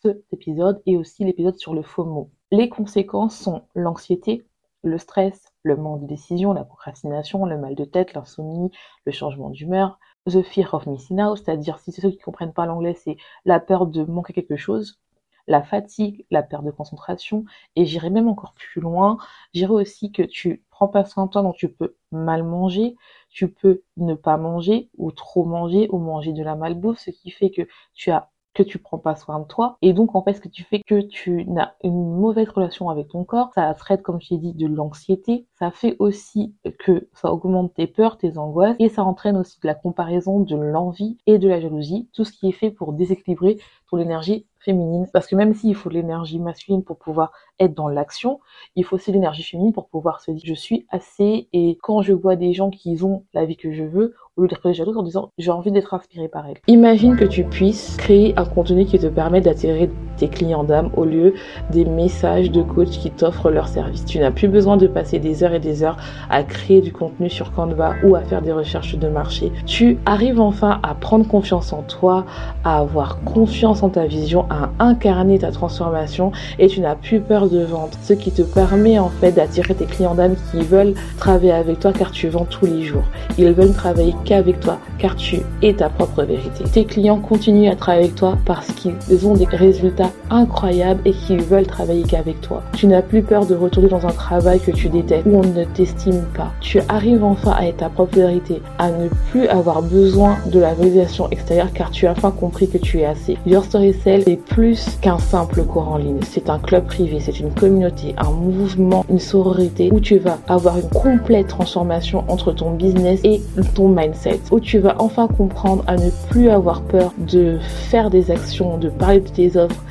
cet 0.00 0.24
épisode 0.32 0.80
et 0.86 0.96
aussi 0.96 1.22
l'épisode 1.22 1.58
sur 1.58 1.74
le 1.74 1.82
mot. 1.98 2.30
Les 2.50 2.70
conséquences 2.70 3.36
sont 3.36 3.60
l'anxiété, 3.74 4.46
le 4.82 4.96
stress, 4.96 5.52
le 5.64 5.76
manque 5.76 6.00
de 6.00 6.06
décision, 6.06 6.54
la 6.54 6.64
procrastination, 6.64 7.44
le 7.44 7.58
mal 7.58 7.74
de 7.74 7.84
tête, 7.84 8.14
l'insomnie, 8.14 8.70
le 9.04 9.12
changement 9.12 9.50
d'humeur, 9.50 9.98
the 10.26 10.40
fear 10.40 10.72
of 10.72 10.86
missing 10.86 11.20
out, 11.20 11.36
c'est-à-dire 11.36 11.78
si 11.78 11.92
c'est 11.92 12.00
ceux 12.00 12.10
qui 12.10 12.20
ne 12.20 12.24
comprennent 12.24 12.54
pas 12.54 12.64
l'anglais, 12.64 12.94
c'est 12.94 13.18
la 13.44 13.60
peur 13.60 13.86
de 13.86 14.02
manquer 14.04 14.32
quelque 14.32 14.56
chose, 14.56 14.98
la 15.46 15.62
fatigue, 15.62 16.26
la 16.30 16.42
perte 16.42 16.64
de 16.64 16.70
concentration, 16.70 17.44
et 17.76 17.84
j'irai 17.84 18.10
même 18.10 18.28
encore 18.28 18.54
plus 18.54 18.80
loin, 18.80 19.16
j'irai 19.54 19.72
aussi 19.72 20.12
que 20.12 20.22
tu 20.22 20.64
prends 20.70 20.88
pas 20.88 21.04
soin 21.04 21.26
de 21.26 21.30
toi, 21.30 21.42
donc 21.42 21.56
tu 21.56 21.68
peux 21.68 21.96
mal 22.10 22.42
manger, 22.44 22.96
tu 23.30 23.48
peux 23.52 23.82
ne 23.96 24.14
pas 24.14 24.36
manger 24.36 24.90
ou 24.98 25.10
trop 25.12 25.44
manger 25.44 25.88
ou 25.90 25.98
manger 25.98 26.32
de 26.32 26.42
la 26.42 26.54
malbouffe, 26.56 26.98
ce 26.98 27.10
qui 27.10 27.30
fait 27.30 27.50
que 27.50 27.62
tu 27.94 28.10
as 28.10 28.30
que 28.54 28.62
tu 28.62 28.78
prends 28.78 28.98
pas 28.98 29.16
soin 29.16 29.40
de 29.40 29.46
toi 29.46 29.78
et 29.82 29.92
donc 29.92 30.14
en 30.14 30.22
fait 30.22 30.34
ce 30.34 30.40
que 30.40 30.48
tu 30.48 30.62
fais 30.64 30.80
que 30.80 31.00
tu 31.00 31.44
n'as 31.46 31.72
une 31.82 32.18
mauvaise 32.18 32.48
relation 32.48 32.90
avec 32.90 33.08
ton 33.08 33.24
corps 33.24 33.50
ça 33.54 33.72
traite 33.74 34.02
comme 34.02 34.20
je 34.20 34.28
t'ai 34.28 34.36
dit 34.38 34.52
de 34.52 34.66
l'anxiété 34.66 35.46
ça 35.58 35.70
fait 35.70 35.96
aussi 35.98 36.54
que 36.78 37.08
ça 37.14 37.32
augmente 37.32 37.74
tes 37.74 37.86
peurs 37.86 38.18
tes 38.18 38.36
angoisses 38.38 38.76
et 38.78 38.88
ça 38.88 39.04
entraîne 39.04 39.36
aussi 39.36 39.58
de 39.60 39.66
la 39.66 39.74
comparaison 39.74 40.40
de 40.40 40.56
l'envie 40.56 41.16
et 41.26 41.38
de 41.38 41.48
la 41.48 41.60
jalousie 41.60 42.08
tout 42.12 42.24
ce 42.24 42.32
qui 42.32 42.48
est 42.48 42.52
fait 42.52 42.70
pour 42.70 42.92
déséquilibrer 42.92 43.58
ton 43.90 43.98
énergie 43.98 44.46
féminine. 44.64 45.06
Parce 45.12 45.26
que 45.26 45.36
même 45.36 45.54
s'il 45.54 45.74
faut 45.74 45.90
l'énergie 45.90 46.38
masculine 46.38 46.82
pour 46.82 46.98
pouvoir 46.98 47.32
être 47.58 47.74
dans 47.74 47.88
l'action, 47.88 48.40
il 48.76 48.84
faut 48.84 48.96
aussi 48.96 49.12
l'énergie 49.12 49.42
féminine 49.42 49.72
pour 49.72 49.88
pouvoir 49.88 50.20
se 50.20 50.30
dire 50.30 50.42
je 50.44 50.54
suis 50.54 50.86
assez 50.90 51.48
et 51.52 51.78
quand 51.82 52.02
je 52.02 52.12
vois 52.12 52.36
des 52.36 52.52
gens 52.52 52.70
qui 52.70 53.02
ont 53.02 53.24
la 53.34 53.44
vie 53.44 53.56
que 53.56 53.72
je 53.72 53.84
veux, 53.84 54.14
au 54.36 54.42
lieu 54.42 54.48
d'être 54.48 54.72
jalouse 54.72 54.96
en 54.96 55.02
disant 55.02 55.30
j'ai 55.36 55.50
envie 55.50 55.70
d'être 55.70 55.92
inspirée 55.94 56.28
par 56.28 56.46
elle. 56.46 56.56
Imagine 56.66 57.16
que 57.16 57.24
tu 57.24 57.44
puisses 57.44 57.96
créer 57.96 58.32
un 58.38 58.44
contenu 58.44 58.86
qui 58.86 58.98
te 58.98 59.06
permet 59.06 59.40
d'attirer 59.40 59.90
tes 60.16 60.28
clients 60.28 60.64
d'âme 60.64 60.90
au 60.96 61.04
lieu 61.04 61.34
des 61.70 61.84
messages 61.84 62.50
de 62.50 62.62
coach 62.62 62.90
qui 62.90 63.10
t'offrent 63.10 63.50
leur 63.50 63.68
service. 63.68 64.04
Tu 64.04 64.18
n'as 64.18 64.30
plus 64.30 64.48
besoin 64.48 64.76
de 64.76 64.86
passer 64.86 65.18
des 65.18 65.44
heures 65.44 65.52
et 65.52 65.60
des 65.60 65.82
heures 65.82 65.98
à 66.30 66.42
créer 66.42 66.80
du 66.80 66.92
contenu 66.92 67.28
sur 67.28 67.52
Canva 67.52 67.94
ou 68.04 68.14
à 68.14 68.22
faire 68.22 68.42
des 68.42 68.52
recherches 68.52 68.96
de 68.96 69.08
marché. 69.08 69.52
Tu 69.66 69.98
arrives 70.06 70.40
enfin 70.40 70.80
à 70.82 70.94
prendre 70.94 71.26
confiance 71.26 71.72
en 71.72 71.82
toi, 71.82 72.24
à 72.64 72.78
avoir 72.78 73.22
confiance 73.24 73.82
en 73.82 73.90
ta 73.90 74.06
vision, 74.06 74.46
à 74.52 74.70
incarner 74.84 75.38
ta 75.38 75.50
transformation 75.50 76.30
et 76.58 76.66
tu 76.68 76.80
n'as 76.80 76.94
plus 76.94 77.20
peur 77.20 77.48
de 77.48 77.64
vendre. 77.64 77.92
Ce 78.02 78.12
qui 78.12 78.30
te 78.30 78.42
permet 78.42 78.98
en 78.98 79.08
fait 79.08 79.32
d'attirer 79.32 79.74
tes 79.74 79.86
clients 79.86 80.14
d'âme 80.14 80.34
qui 80.50 80.62
veulent 80.62 80.94
travailler 81.16 81.52
avec 81.52 81.80
toi 81.80 81.92
car 81.92 82.10
tu 82.10 82.28
vends 82.28 82.44
tous 82.44 82.66
les 82.66 82.82
jours. 82.82 83.04
Ils 83.38 83.52
veulent 83.52 83.72
travailler 83.72 84.14
qu'avec 84.24 84.60
toi 84.60 84.78
car 84.98 85.16
tu 85.16 85.40
es 85.62 85.72
ta 85.72 85.88
propre 85.88 86.24
vérité. 86.24 86.64
Tes 86.64 86.84
clients 86.84 87.18
continuent 87.18 87.70
à 87.70 87.76
travailler 87.76 88.04
avec 88.04 88.16
toi 88.16 88.36
parce 88.44 88.68
qu'ils 88.72 89.26
ont 89.26 89.34
des 89.34 89.46
résultats 89.46 90.10
incroyables 90.30 91.00
et 91.04 91.12
qu'ils 91.12 91.42
veulent 91.42 91.66
travailler 91.66 92.02
qu'avec 92.02 92.40
toi. 92.42 92.62
Tu 92.76 92.86
n'as 92.86 93.02
plus 93.02 93.22
peur 93.22 93.46
de 93.46 93.54
retourner 93.54 93.88
dans 93.88 94.06
un 94.06 94.12
travail 94.12 94.60
que 94.60 94.70
tu 94.70 94.88
détestes 94.88 95.26
où 95.26 95.38
on 95.38 95.42
ne 95.42 95.64
t'estime 95.64 96.24
pas. 96.36 96.52
Tu 96.60 96.80
arrives 96.88 97.24
enfin 97.24 97.54
à 97.58 97.66
être 97.66 97.78
ta 97.78 97.88
propre 97.88 98.16
vérité, 98.16 98.60
à 98.78 98.90
ne 98.90 99.08
plus 99.30 99.46
avoir 99.48 99.82
besoin 99.82 100.36
de 100.46 100.60
la 100.60 100.74
validation 100.74 101.30
extérieure 101.30 101.72
car 101.72 101.90
tu 101.90 102.06
as 102.06 102.12
enfin 102.12 102.30
compris 102.30 102.68
que 102.68 102.78
tu 102.78 102.98
es 103.00 103.06
assez. 103.06 103.38
Your 103.46 103.64
Story 103.64 103.94
Cell 103.94 104.22
est 104.26 104.41
plus 104.44 104.98
qu'un 105.00 105.18
simple 105.18 105.64
cours 105.64 105.88
en 105.88 105.96
ligne. 105.96 106.20
C'est 106.22 106.50
un 106.50 106.58
club 106.58 106.86
privé, 106.86 107.20
c'est 107.20 107.40
une 107.40 107.52
communauté, 107.52 108.14
un 108.18 108.30
mouvement, 108.30 109.04
une 109.08 109.18
sororité 109.18 109.90
où 109.92 110.00
tu 110.00 110.18
vas 110.18 110.38
avoir 110.48 110.78
une 110.78 110.88
complète 110.88 111.48
transformation 111.48 112.24
entre 112.28 112.52
ton 112.52 112.72
business 112.72 113.20
et 113.24 113.40
ton 113.74 113.88
mindset. 113.88 114.40
Où 114.50 114.60
tu 114.60 114.78
vas 114.78 114.96
enfin 114.98 115.28
comprendre 115.28 115.84
à 115.86 115.96
ne 115.96 116.10
plus 116.30 116.50
avoir 116.50 116.82
peur 116.82 117.12
de 117.18 117.58
faire 117.60 118.10
des 118.10 118.30
actions, 118.30 118.78
de 118.78 118.88
parler 118.88 119.20
de 119.20 119.28
tes 119.28 119.56
offres 119.56 119.82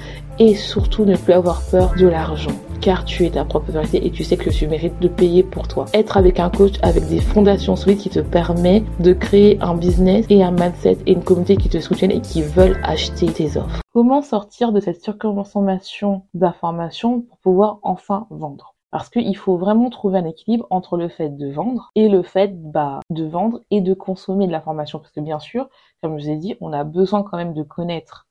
et 0.41 0.55
surtout 0.55 1.05
ne 1.05 1.15
plus 1.15 1.33
avoir 1.33 1.61
peur 1.69 1.93
de 1.95 2.07
l'argent 2.07 2.51
car 2.81 3.05
tu 3.05 3.27
es 3.27 3.29
ta 3.29 3.45
propre 3.45 3.71
vérité 3.71 4.07
et 4.07 4.09
tu 4.09 4.23
sais 4.23 4.37
que 4.37 4.49
tu 4.49 4.67
mérites 4.67 4.99
de 4.99 5.07
payer 5.07 5.43
pour 5.43 5.67
toi. 5.67 5.85
Être 5.93 6.17
avec 6.17 6.39
un 6.39 6.49
coach 6.49 6.73
avec 6.81 7.05
des 7.05 7.19
fondations 7.19 7.75
solides 7.75 7.99
qui 7.99 8.09
te 8.09 8.21
permet 8.21 8.83
de 8.99 9.13
créer 9.13 9.59
un 9.61 9.75
business 9.75 10.25
et 10.31 10.43
un 10.43 10.49
mindset 10.49 10.97
et 11.05 11.13
une 11.13 11.23
communauté 11.23 11.57
qui 11.57 11.69
te 11.69 11.79
soutiennent 11.79 12.09
et 12.09 12.21
qui 12.21 12.41
veulent 12.41 12.79
acheter 12.83 13.27
tes 13.27 13.55
offres. 13.55 13.81
Comment 13.93 14.23
sortir 14.23 14.71
de 14.71 14.79
cette 14.79 15.03
surconsommation 15.03 16.23
d'informations 16.33 17.21
pour 17.21 17.37
pouvoir 17.37 17.77
enfin 17.83 18.25
vendre? 18.31 18.73
Parce 18.89 19.09
qu'il 19.09 19.37
faut 19.37 19.57
vraiment 19.57 19.91
trouver 19.91 20.17
un 20.17 20.25
équilibre 20.25 20.65
entre 20.71 20.97
le 20.97 21.07
fait 21.07 21.29
de 21.29 21.51
vendre 21.51 21.91
et 21.95 22.09
le 22.09 22.23
fait 22.23 22.51
bah, 22.59 22.99
de 23.11 23.25
vendre 23.25 23.61
et 23.69 23.81
de 23.81 23.93
consommer 23.93 24.47
de 24.47 24.51
l'information. 24.51 24.97
Parce 24.97 25.11
que 25.11 25.21
bien 25.21 25.39
sûr, 25.39 25.69
comme 26.01 26.17
je 26.17 26.25
vous 26.25 26.31
ai 26.31 26.35
dit, 26.37 26.57
on 26.61 26.73
a 26.73 26.83
besoin 26.83 27.21
quand 27.21 27.37
même 27.37 27.53
de 27.53 27.63
connaître 27.63 28.25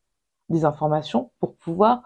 des 0.50 0.64
informations 0.64 1.30
pour 1.40 1.56
pouvoir 1.56 2.02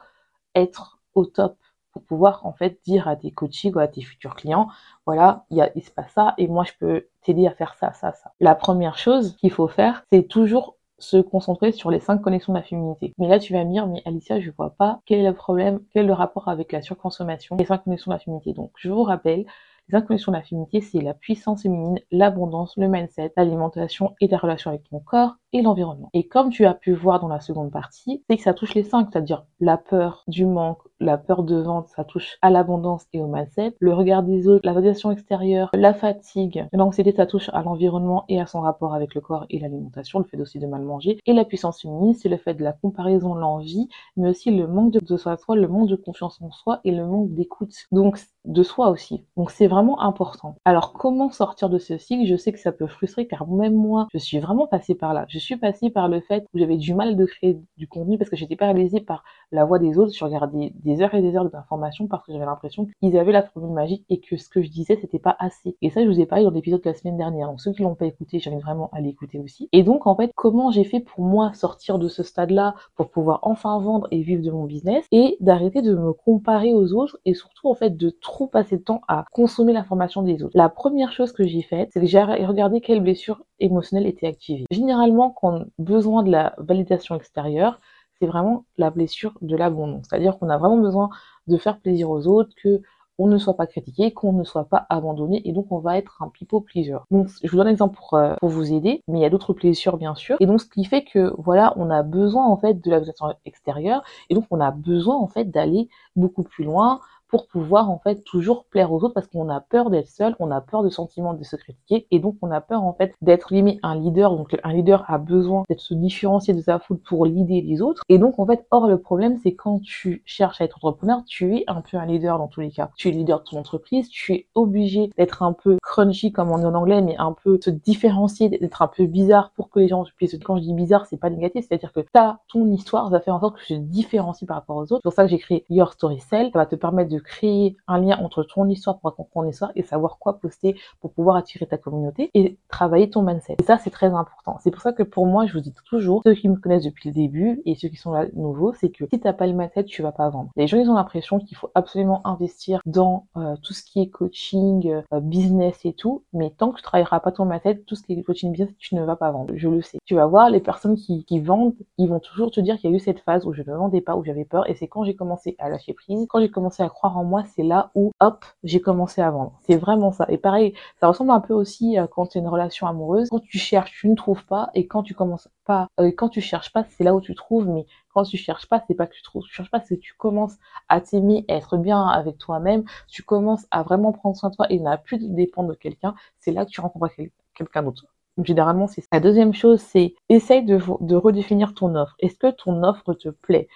être 0.55 0.99
au 1.15 1.25
top, 1.25 1.57
pour 1.93 2.03
pouvoir 2.03 2.45
en 2.47 2.53
fait 2.53 2.79
dire 2.85 3.09
à 3.09 3.17
tes 3.17 3.31
coachings 3.31 3.75
ou 3.75 3.79
à 3.79 3.89
tes 3.89 4.03
futurs 4.03 4.35
clients, 4.37 4.69
voilà, 5.07 5.45
il, 5.51 5.59
y 5.59 5.63
a, 5.63 5.71
se 5.75 5.91
passe 5.91 6.13
ça 6.13 6.35
et 6.39 6.49
moi 6.49 6.65
je 6.65 6.73
peux 6.79 7.07
t'aider 7.23 7.47
à 7.47 7.53
faire 7.53 7.75
ça, 7.75 7.93
ça, 7.93 8.13
ça. 8.13 8.33
La 8.41 8.55
première 8.55 8.99
chose 8.99 9.37
qu'il 9.37 9.51
faut 9.51 9.69
faire, 9.69 10.05
c'est 10.13 10.29
toujours 10.29 10.77
se 10.99 11.17
concentrer 11.19 11.73
sur 11.73 11.91
les 11.91 12.01
cinq 12.01 12.19
connexions 12.19 12.53
de 12.53 12.59
la 12.59 12.65
féminité. 12.65 13.13
Mais 13.19 13.29
là, 13.29 13.39
tu 13.39 13.53
vas 13.53 13.65
me 13.65 13.71
dire, 13.71 13.87
mais 13.87 14.03
Alicia, 14.05 14.41
je 14.41 14.51
vois 14.51 14.71
pas 14.71 15.01
quel 15.07 15.21
est 15.21 15.29
le 15.29 15.35
problème, 15.35 15.81
quel 15.93 16.05
est 16.05 16.07
le 16.07 16.13
rapport 16.13 16.49
avec 16.49 16.73
la 16.73 16.83
surconsommation, 16.83 17.57
les 17.57 17.65
cinq 17.65 17.85
connexions 17.85 18.11
de 18.11 18.15
la 18.15 18.21
féminité. 18.21 18.53
Donc, 18.53 18.73
je 18.77 18.91
vous 18.91 19.03
rappelle, 19.03 19.41
les 19.89 19.93
cinq 19.99 20.07
connexions 20.07 20.33
de 20.33 20.37
la 20.37 20.43
féminité, 20.43 20.81
c'est 20.81 21.01
la 21.01 21.15
puissance 21.15 21.63
féminine, 21.63 21.99
l'abondance, 22.11 22.77
le 22.77 22.89
mindset, 22.89 23.33
l'alimentation 23.37 24.15
et 24.21 24.29
la 24.29 24.39
relation 24.39 24.71
avec 24.71 24.89
ton 24.89 25.01
corps 25.01 25.37
et 25.55 25.63
l'environnement. 25.63 26.11
Et 26.13 26.27
comme 26.27 26.51
tu 26.51 26.67
as 26.67 26.75
pu 26.75 26.93
voir 26.93 27.21
dans 27.21 27.29
la 27.29 27.41
seconde 27.41 27.71
partie, 27.71 28.23
c'est 28.29 28.37
que 28.37 28.43
ça 28.43 28.53
touche 28.53 28.75
les 28.75 28.83
cinq, 28.83 29.09
c'est-à-dire 29.11 29.47
la 29.61 29.79
peur 29.79 30.25
du 30.27 30.45
manque, 30.45 30.83
la 31.01 31.17
peur 31.17 31.45
de 31.45 31.57
vente, 31.57 31.89
ça 31.89 32.05
touche 32.05 32.37
à 32.43 32.51
l'abondance 32.51 33.07
et 33.13 33.21
au 33.21 33.27
mindset, 33.27 33.75
le 33.79 33.95
regard 33.95 34.25
des 34.25 34.49
autres, 34.49 34.67
la 34.67 34.73
validation 34.73 35.11
extérieure, 35.11 35.71
la 35.73 35.95
fatigue, 35.95 36.67
l'anxiété, 36.73 37.13
ça 37.13 37.27
touche 37.27 37.51
à 37.53 37.63
l'environnement 37.63 38.25
et 38.29 38.41
à 38.41 38.47
son 38.47 38.61
rapport 38.61 38.95
avec 38.95 39.15
le 39.15 39.21
corps 39.21 39.47
et 39.49 39.61
l'alimentation, 39.61 40.19
le 40.19 40.25
fait 40.25 40.41
aussi 40.41 40.59
de 40.59 40.67
mal 40.67 40.83
manger, 40.83 41.19
et 41.25 41.33
la 41.33 41.45
puissance 41.45 41.81
féminine, 41.81 42.15
c'est 42.15 42.29
le 42.29 42.37
fait 42.37 42.55
de 42.55 42.65
la 42.65 42.73
comparaison, 42.73 43.35
l'envie, 43.35 43.89
mais 44.17 44.31
aussi 44.31 44.51
le 44.51 44.67
manque 44.67 44.93
de, 44.93 45.17
soi 45.17 45.33
à 45.33 45.37
soi, 45.37 45.57
le 45.57 45.69
manque 45.69 45.89
de 45.89 45.97
confiance 45.97 46.43
en 46.43 46.51
soi 46.51 46.81
et 46.85 46.91
le 46.91 47.07
manque 47.07 47.33
d'écoute. 47.33 47.75
Donc, 47.93 48.19
de 48.45 48.63
soi 48.63 48.91
aussi. 48.91 49.25
Donc 49.37 49.51
c'est 49.51 49.67
vraiment 49.67 50.01
important. 50.01 50.57
Alors 50.65 50.93
comment 50.93 51.31
sortir 51.31 51.71
de 51.71 51.79
ce 51.79 51.97
cycle? 51.97 52.27
Je 52.27 52.37
sais 52.37 52.53
que 52.53 52.59
ça 52.59 52.73
peut 52.73 52.87
frustrer 52.87 53.27
car 53.27 53.49
même 53.49 53.75
moi, 53.75 54.07
je 54.13 54.19
suis 54.19 54.39
vraiment 54.39 54.67
passée 54.67 54.95
par 54.95 55.15
là. 55.15 55.25
Je 55.29 55.39
suis 55.45 55.57
passée 55.57 55.91
par 55.91 56.09
le 56.09 56.21
fait 56.21 56.47
où 56.55 56.59
j'avais 56.59 56.77
du 56.77 56.95
mal 56.95 57.17
de 57.17 57.25
créer 57.25 57.59
du 57.77 57.87
contenu 57.89 58.19
parce 58.19 58.31
que 58.31 58.37
j'étais 58.37 58.57
paralysée 58.57 59.01
par 59.01 59.25
la 59.53 59.65
voix 59.65 59.79
des 59.79 59.99
autres. 59.99 60.13
Je 60.15 60.25
regardais 60.25 60.73
des 60.83 61.03
heures 61.03 61.15
et 61.15 61.23
des 61.23 61.37
heures 61.37 61.49
d'informations 61.49 62.07
parce 62.07 62.25
que 62.27 62.33
j'avais 62.33 62.47
l'impression 62.47 62.87
qu'ils 63.01 63.17
avaient 63.19 63.33
la 63.33 63.43
formule 63.43 63.73
magique 63.73 64.05
et 64.09 64.21
que 64.21 64.37
ce 64.37 64.49
que 64.49 64.63
je 64.63 64.71
disais 64.71 64.99
c'était 65.01 65.19
pas 65.19 65.37
assez. 65.39 65.77
Et 65.83 65.91
ça 65.91 66.03
je 66.03 66.09
vous 66.09 66.21
ai 66.21 66.27
parlé 66.27 66.45
dans 66.45 66.51
l'épisode 66.51 66.83
de 66.83 66.89
la 66.89 66.95
semaine 66.95 67.17
dernière. 67.17 67.49
Donc 67.49 67.61
ceux 67.61 67.73
qui 67.73 67.83
l'ont 67.83 67.95
pas 67.95 68.07
écouté, 68.07 68.39
j'invite 68.39 68.63
vraiment 68.63 68.91
à 68.93 69.01
l'écouter 69.01 69.39
aussi. 69.39 69.69
Et 69.73 69.83
donc 69.83 70.07
en 70.07 70.17
fait, 70.17 70.31
comment 70.35 70.71
j'ai 70.71 70.85
fait 70.85 71.01
pour 71.01 71.25
moi 71.25 71.53
sortir 71.53 71.99
de 71.99 72.09
ce 72.09 72.23
stade-là 72.23 72.75
pour 72.97 73.11
pouvoir 73.11 73.41
enfin 73.43 73.79
vendre 73.79 74.09
et 74.11 74.23
vivre 74.23 74.43
de 74.43 74.51
mon 74.51 74.65
business 74.65 75.05
et 75.13 75.37
d'arrêter 75.41 75.83
de 75.83 75.95
me 75.95 76.13
comparer 76.13 76.75
aux 76.75 76.93
autres 76.93 77.19
et 77.25 77.35
surtout 77.35 77.69
en 77.69 77.75
fait 77.75 77.97
de 77.97 78.11
trop 78.11 78.47
passer 78.47 78.77
de 78.79 78.83
temps 78.83 79.01
à 79.09 79.25
consommer 79.33 79.73
l'information 79.73 80.23
des 80.23 80.43
autres? 80.43 80.53
La 80.55 80.69
première 80.69 81.13
chose 81.13 81.33
que 81.33 81.47
j'ai 81.47 81.63
faite, 81.63 81.91
c'est 81.93 82.01
que 82.01 82.07
j'ai 82.07 82.23
regardé 82.23 82.81
quelles 82.81 83.03
blessures 83.03 83.43
émotionnelles 83.61 84.07
étaient 84.07 84.27
activées. 84.27 84.65
Généralement, 84.71 85.24
quand 85.31 85.53
on 85.53 85.61
a 85.63 85.65
besoin 85.79 86.23
de 86.23 86.31
la 86.31 86.55
validation 86.59 87.15
extérieure, 87.15 87.81
c'est 88.19 88.27
vraiment 88.27 88.65
la 88.79 88.91
blessure 88.91 89.35
de 89.43 89.57
l'abandon. 89.57 90.01
C'est-à-dire 90.03 90.39
qu'on 90.39 90.49
a 90.49 90.59
vraiment 90.59 90.79
besoin 90.79 91.11
de 91.47 91.57
faire 91.57 91.79
plaisir 91.81 92.11
aux 92.11 92.27
autres, 92.27 92.55
que 92.63 92.83
on 93.19 93.27
ne 93.29 93.39
soit 93.39 93.55
pas 93.55 93.67
critiqué, 93.67 94.13
qu'on 94.13 94.33
ne 94.33 94.45
soit 94.45 94.65
pas 94.65 94.87
abandonné, 94.91 95.41
et 95.49 95.53
donc 95.53 95.67
on 95.71 95.79
va 95.79 95.97
être 95.99 96.21
un 96.21 96.29
people 96.29 96.63
pleaser. 96.63 96.97
Donc 97.11 97.29
je 97.43 97.49
vous 97.49 97.57
donne 97.57 97.69
un 97.69 97.71
exemple 97.71 97.97
pour, 97.97 98.15
euh, 98.15 98.35
pour 98.41 98.49
vous 98.49 98.73
aider, 98.73 99.03
mais 99.09 99.21
il 99.21 99.23
y 99.23 99.25
a 99.25 99.31
d'autres 99.31 99.53
blessures 99.53 99.97
bien 99.97 100.15
sûr, 100.15 100.37
et 100.41 100.47
donc 100.47 100.61
ce 100.61 100.67
qui 100.67 100.85
fait 100.85 101.05
que 101.05 101.33
voilà, 101.39 101.73
on 101.77 101.91
a 101.91 102.03
besoin 102.03 102.47
en 102.47 102.57
fait 102.57 102.75
de 102.75 102.91
la 102.91 102.97
validation 102.97 103.33
extérieure, 103.45 104.03
et 104.31 104.35
donc 104.35 104.47
on 104.51 104.61
a 104.61 104.71
besoin 104.73 105.17
en 105.17 105.29
fait 105.29 105.45
d'aller 105.51 105.89
beaucoup 106.17 106.43
plus 106.43 106.65
loin, 106.65 107.01
pour 107.29 107.47
pouvoir 107.47 107.91
en 107.91 107.99
fait 107.99 108.25
toujours 108.25 108.65
plaire 108.65 108.93
aux 108.93 109.03
autres 109.05 109.15
parce 109.15 109.27
qu'on 109.27 109.49
a 109.49 109.61
peur 109.61 109.91
d'être 109.91 110.09
seul, 110.09 110.37
on 110.39 110.51
a 110.51 110.61
peur 110.61 110.83
de 110.83 110.89
sentiment 110.89 111.35
de 111.35 111.45
se 111.45 111.57
critiquer 111.57 112.07
et 112.11 112.19
donc 112.19 112.37
on 112.43 112.51
a 112.51 112.61
peur 112.61 112.83
en 112.83 112.93
fait 112.93 113.15
d'être 113.23 113.53
limite 113.53 113.81
un 113.83 113.95
leader. 113.95 114.37
Donc 114.37 114.57
un 114.63 114.73
leader 114.73 115.05
a 115.09 115.19
besoin 115.19 115.65
d'être 115.69 115.81
se 115.81 115.95
différencier 115.95 116.55
de 116.55 116.61
sa 116.61 116.79
foule 116.79 116.99
pour 116.99 117.27
l'idée 117.27 117.61
les 117.61 117.83
autres. 117.83 118.03
Et 118.09 118.19
donc 118.19 118.39
en 118.39 118.47
fait, 118.47 118.67
or 118.71 118.87
le 118.87 118.99
problème 118.99 119.39
c'est 119.43 119.55
quand 119.55 119.81
tu 119.81 120.23
cherches 120.25 120.61
à 120.61 120.65
être 120.65 120.77
entrepreneur, 120.77 121.23
tu 121.27 121.57
es 121.57 121.65
un 121.67 121.81
peu 121.81 121.97
un 121.97 122.07
leader 122.07 122.39
dans 122.39 122.49
tous 122.49 122.61
les 122.61 122.71
cas. 122.71 122.91
Tu 122.97 123.09
es 123.09 123.11
leader 123.13 123.41
de 123.41 123.45
ton 123.45 123.59
entreprise, 123.59 124.09
tu 124.09 124.33
es 124.33 124.47
obligé 124.55 125.11
d'être 125.17 125.43
un 125.43 125.53
peu 125.53 125.79
crunchy 125.83 126.33
comme 126.33 126.51
on 126.51 126.59
dit 126.59 126.65
en 126.65 126.75
anglais, 126.75 127.03
mais 127.03 127.17
un 127.19 127.35
peu 127.45 127.59
se 127.63 127.71
différencier, 127.71 128.49
d'être 128.49 128.83
un 128.83 128.89
peu 128.89 129.07
bizarre 129.07 129.53
pour 129.55 129.71
que 129.71 129.81
les 129.81 129.89
gens 129.89 130.05
puissent. 130.17 130.37
Quand 130.45 130.57
je 130.57 130.63
dis 130.63 130.75
bizarre, 130.75 131.07
c'est 131.07 131.17
pas 131.17 131.31
négatif, 131.31 131.67
c'est-à-dire 131.69 131.93
que 131.93 132.01
ta 132.01 132.41
ton 132.49 132.71
histoire 132.71 133.11
va 133.11 133.21
faire 133.21 133.35
en 133.35 133.41
sorte 133.41 133.57
que 133.57 133.65
tu 133.65 133.75
te 133.75 133.79
différencies 133.81 134.47
par 134.47 134.57
rapport 134.57 134.77
aux 134.77 134.93
autres. 134.93 134.97
C'est 134.97 135.03
pour 135.03 135.13
ça 135.13 135.25
que 135.25 135.31
j'ai 135.31 135.39
créé 135.39 135.65
Your 135.71 135.93
Story 135.93 136.21
Cell. 136.21 136.51
Ça 136.53 136.59
va 136.59 136.67
te 136.67 136.77
permettre 136.77 137.11
de 137.11 137.19
créer 137.25 137.77
un 137.89 137.99
lien 137.99 138.19
entre 138.19 138.45
ton 138.45 138.69
histoire 138.69 138.99
pour 138.99 139.11
raconter 139.11 139.31
ton 139.35 139.49
histoire 139.49 139.73
et 139.75 139.83
savoir 139.83 140.19
quoi 140.19 140.39
poster 140.39 140.77
pour 141.01 141.13
pouvoir 141.13 141.37
attirer 141.37 141.67
ta 141.67 141.79
communauté 141.79 142.31
et 142.35 142.59
travailler 142.69 143.11
ton 143.11 143.23
mindset. 143.23 143.57
Et 143.61 143.65
ça, 143.65 143.79
c'est 143.79 143.91
très 143.91 144.07
important. 144.07 144.59
C'est 144.61 144.71
pour 144.71 144.83
ça 144.83 144.93
que 144.93 145.03
pour 145.03 145.27
moi, 145.27 145.47
je 145.47 145.55
vous 145.55 145.61
dis 145.61 145.75
toujours, 145.87 146.23
ceux 146.25 146.35
qui 146.35 146.49
me 146.49 146.57
connaissent 146.57 146.85
depuis 146.85 147.09
le 147.09 147.15
début 147.15 147.63
et 147.65 147.75
ceux 147.75 147.89
qui 147.89 147.97
sont 147.97 148.13
là 148.13 148.27
nouveaux, 148.35 148.73
c'est 148.75 148.91
que 148.91 149.05
si 149.13 149.21
t'as 149.21 149.33
pas 149.33 149.47
le 149.47 149.53
mindset, 149.53 149.85
tu 149.85 150.03
vas 150.03 150.13
pas 150.13 150.29
vendre. 150.29 150.51
Les 150.57 150.67
gens, 150.67 150.79
ils 150.79 150.89
ont 150.91 150.95
l'impression 150.95 151.39
qu'il 151.39 151.57
faut 151.57 151.71
absolument 151.75 152.27
investir 152.27 152.81
dans 152.87 153.27
euh, 153.37 153.57
tout 153.63 153.73
ce 153.73 153.83
qui 153.83 154.01
est 154.01 154.09
coaching, 154.09 155.03
euh, 155.13 155.21
business 155.21 155.81
et 155.85 155.93
tout, 155.93 156.23
mais 156.33 156.51
tant 156.51 156.71
que 156.71 156.77
tu 156.77 156.83
travailleras 156.83 157.21
pas 157.21 157.33
ton 157.33 157.45
mindset, 157.45 157.79
tout 157.87 157.95
ce 157.95 158.03
qui 158.03 158.13
est 158.13 158.23
coaching 158.23 158.53
business, 158.53 158.75
tu 158.79 158.95
ne 158.95 159.05
vas 159.05 159.17
pas 159.17 159.31
vendre. 159.31 159.55
Je 159.57 159.69
le 159.69 159.83
sais. 159.83 159.99
Tu 160.05 160.15
vas 160.15 160.27
voir, 160.27 160.51
les 160.51 160.61
personnes 160.61 160.97
qui, 160.97 161.25
qui 161.25 161.41
vendent, 161.41 161.75
ils 161.99 162.09
vont 162.09 162.21
toujours 162.21 162.51
te 162.51 162.61
dire 162.61 162.77
qu'il 162.77 162.91
y 162.91 162.93
a 162.93 162.97
eu 162.97 163.01
cette 163.01 163.21
phase 163.21 163.47
où 163.47 163.53
je 163.53 163.63
ne 163.63 163.75
vendais 163.75 164.01
pas, 164.01 164.17
où 164.17 164.25
j'avais 164.25 164.45
peur, 164.45 164.69
et 164.69 164.75
c'est 164.75 164.89
quand 164.89 165.05
j'ai 165.05 165.15
commencé 165.15 165.57
à 165.59 165.69
lâcher 165.69 165.95
prise, 165.95 166.27
quand 166.29 166.41
j'ai 166.41 166.51
commencé 166.51 166.83
à 166.83 166.89
croire 166.89 167.04
en 167.07 167.25
moi, 167.25 167.45
c'est 167.55 167.63
là 167.63 167.91
où, 167.95 168.13
hop, 168.21 168.45
j'ai 168.65 168.81
commencé 168.81 169.21
à 169.21 169.31
vendre. 169.31 169.53
C'est 169.67 169.77
vraiment 169.77 170.13
ça. 170.13 170.27
Et 170.29 170.39
pareil, 170.39 170.75
ça 171.01 171.09
ressemble 171.09 171.31
un 171.31 171.41
peu 171.41 171.55
aussi 171.55 171.97
à 171.99 172.07
quand 172.07 172.27
tu 172.27 172.39
une 172.39 172.49
relation 172.49 172.87
amoureuse. 172.87 173.29
Quand 173.31 173.41
tu 173.41 173.59
cherches, 173.59 173.93
tu 173.93 174.09
ne 174.09 174.15
trouves 174.15 174.45
pas. 174.47 174.71
Et 174.75 174.87
quand 174.87 175.03
tu 175.03 175.15
commences 175.15 175.49
pas, 175.65 175.89
euh, 176.01 176.11
quand 176.17 176.29
tu 176.29 176.41
cherches 176.41 176.73
pas, 176.73 176.85
c'est 176.91 177.05
là 177.05 177.15
où 177.15 177.21
tu 177.21 177.35
trouves. 177.35 177.69
Mais 177.69 177.87
quand 178.13 178.25
tu 178.25 178.37
cherches 178.37 178.67
pas, 178.69 178.83
c'est 178.87 178.95
pas 178.95 179.07
que 179.07 179.15
tu 179.15 179.23
trouves. 179.23 179.45
Tu 179.45 179.55
cherches 179.55 179.71
pas, 179.71 179.81
c'est 179.81 179.97
que 179.97 180.03
tu 180.03 180.15
commences 180.15 180.57
à 180.89 181.01
t'aimer, 181.01 181.45
à 181.49 181.55
être 181.55 181.77
bien 181.77 182.07
avec 182.07 182.39
toi-même. 182.39 182.85
Tu 183.09 183.23
commences 183.23 183.67
à 183.71 183.83
vraiment 183.83 184.13
prendre 184.13 184.37
soin 184.37 184.51
de 184.51 184.55
toi 184.57 184.67
et 184.71 184.79
n'a 184.81 184.97
plus 184.99 185.19
de 185.19 185.27
dépendre 185.35 185.71
de 185.71 185.75
quelqu'un. 185.75 186.15
C'est 186.41 186.53
là 186.53 186.65
que 186.65 186.71
tu 186.71 186.81
rencontres 186.81 187.11
quelqu'un 187.55 187.83
d'autre. 187.83 188.07
généralement, 188.43 188.87
c'est 188.87 189.01
ça. 189.03 189.09
La 189.13 189.21
deuxième 189.21 189.55
chose, 189.55 189.81
c'est 189.81 190.15
essaye 190.29 190.65
de, 190.65 190.79
de 191.01 191.17
redéfinir 191.17 191.75
ton 191.75 191.95
offre. 191.95 192.15
Est-ce 192.21 192.37
que 192.37 192.51
ton 192.51 192.83
offre 192.83 193.15
te 193.15 193.29
plaît? 193.29 193.69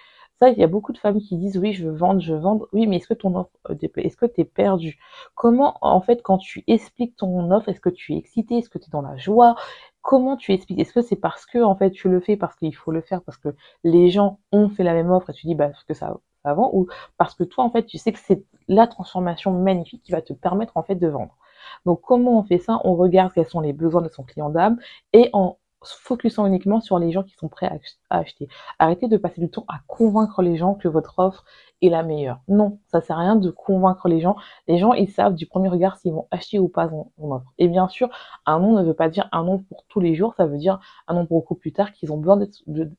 Il 0.47 0.57
y 0.57 0.63
a 0.63 0.67
beaucoup 0.67 0.93
de 0.93 0.97
femmes 0.97 1.19
qui 1.19 1.37
disent 1.37 1.57
oui, 1.57 1.73
je 1.73 1.85
veux 1.87 1.95
vendre, 1.95 2.21
je 2.21 2.33
veux 2.33 2.39
vendre. 2.39 2.67
Oui, 2.73 2.87
mais 2.87 2.97
est-ce 2.97 3.07
que 3.07 3.13
ton 3.13 3.35
offre 3.35 3.49
plaît 3.91 4.05
Est-ce 4.05 4.17
que 4.17 4.25
tu 4.25 4.41
es 4.41 4.45
perdu 4.45 4.97
Comment, 5.35 5.77
en 5.81 6.01
fait, 6.01 6.21
quand 6.21 6.37
tu 6.37 6.63
expliques 6.67 7.15
ton 7.17 7.51
offre, 7.51 7.69
est-ce 7.69 7.81
que 7.81 7.89
tu 7.89 8.13
es 8.13 8.17
excité 8.17 8.57
Est-ce 8.57 8.69
que 8.69 8.77
tu 8.77 8.85
es 8.85 8.91
dans 8.91 9.01
la 9.01 9.17
joie? 9.17 9.55
Comment 10.01 10.37
tu 10.37 10.53
expliques? 10.53 10.79
Est-ce 10.79 10.93
que 10.93 11.01
c'est 11.01 11.15
parce 11.17 11.45
que, 11.45 11.59
en 11.61 11.75
fait, 11.75 11.91
tu 11.91 12.09
le 12.09 12.19
fais 12.21 12.37
parce 12.37 12.55
qu'il 12.55 12.75
faut 12.75 12.91
le 12.91 13.01
faire, 13.01 13.21
parce 13.23 13.37
que 13.37 13.49
les 13.83 14.09
gens 14.09 14.39
ont 14.51 14.69
fait 14.69 14.83
la 14.83 14.93
même 14.93 15.11
offre 15.11 15.29
et 15.29 15.33
tu 15.33 15.47
dis, 15.47 15.55
bah, 15.55 15.67
parce 15.69 15.83
que 15.83 15.93
ça, 15.93 16.17
vend? 16.45 16.69
Ou 16.73 16.87
parce 17.17 17.35
que 17.35 17.43
toi, 17.43 17.63
en 17.65 17.69
fait, 17.71 17.85
tu 17.85 17.97
sais 17.97 18.11
que 18.13 18.19
c'est 18.19 18.43
la 18.67 18.87
transformation 18.87 19.51
magnifique 19.51 20.03
qui 20.03 20.11
va 20.11 20.21
te 20.21 20.33
permettre, 20.33 20.77
en 20.77 20.83
fait, 20.83 20.95
de 20.95 21.07
vendre? 21.07 21.35
Donc, 21.85 22.01
comment 22.01 22.39
on 22.39 22.43
fait 22.43 22.59
ça? 22.59 22.79
On 22.85 22.95
regarde 22.95 23.33
quels 23.33 23.47
sont 23.47 23.59
les 23.61 23.73
besoins 23.73 24.01
de 24.01 24.09
son 24.09 24.23
client 24.23 24.49
d'âme 24.49 24.79
et 25.13 25.29
en 25.33 25.57
focusant 25.83 26.45
uniquement 26.45 26.81
sur 26.81 26.99
les 26.99 27.11
gens 27.11 27.23
qui 27.23 27.35
sont 27.35 27.47
prêts 27.47 27.67
à, 28.09 28.17
acheter. 28.17 28.47
Arrêtez 28.79 29.07
de 29.07 29.17
passer 29.17 29.39
du 29.39 29.49
temps 29.49 29.65
à 29.67 29.79
convaincre 29.87 30.41
les 30.41 30.57
gens 30.57 30.73
que 30.73 30.87
votre 30.87 31.19
offre 31.19 31.45
est 31.81 31.89
la 31.89 32.03
meilleure. 32.03 32.39
Non, 32.47 32.79
ça 32.87 33.01
sert 33.01 33.17
à 33.17 33.21
rien 33.21 33.35
de 33.35 33.49
convaincre 33.49 34.09
les 34.09 34.19
gens. 34.19 34.35
Les 34.67 34.77
gens, 34.77 34.93
ils 34.93 35.09
savent 35.09 35.35
du 35.35 35.45
premier 35.45 35.69
regard 35.69 35.97
s'ils 35.97 36.11
vont 36.11 36.27
acheter 36.31 36.59
ou 36.59 36.67
pas 36.67 36.89
mon 36.89 37.31
offre. 37.31 37.51
Et 37.57 37.67
bien 37.67 37.87
sûr, 37.87 38.09
un 38.45 38.59
nom 38.59 38.73
ne 38.73 38.83
veut 38.83 38.93
pas 38.93 39.09
dire 39.09 39.29
un 39.31 39.43
nom 39.43 39.59
pour 39.59 39.85
tous 39.87 39.99
les 39.99 40.15
jours, 40.15 40.33
ça 40.35 40.45
veut 40.45 40.57
dire 40.57 40.79
un 41.07 41.13
nom 41.13 41.23
beaucoup 41.23 41.55
plus 41.55 41.71
tard 41.71 41.93
qu'ils 41.93 42.11
ont 42.11 42.17
besoin 42.17 42.39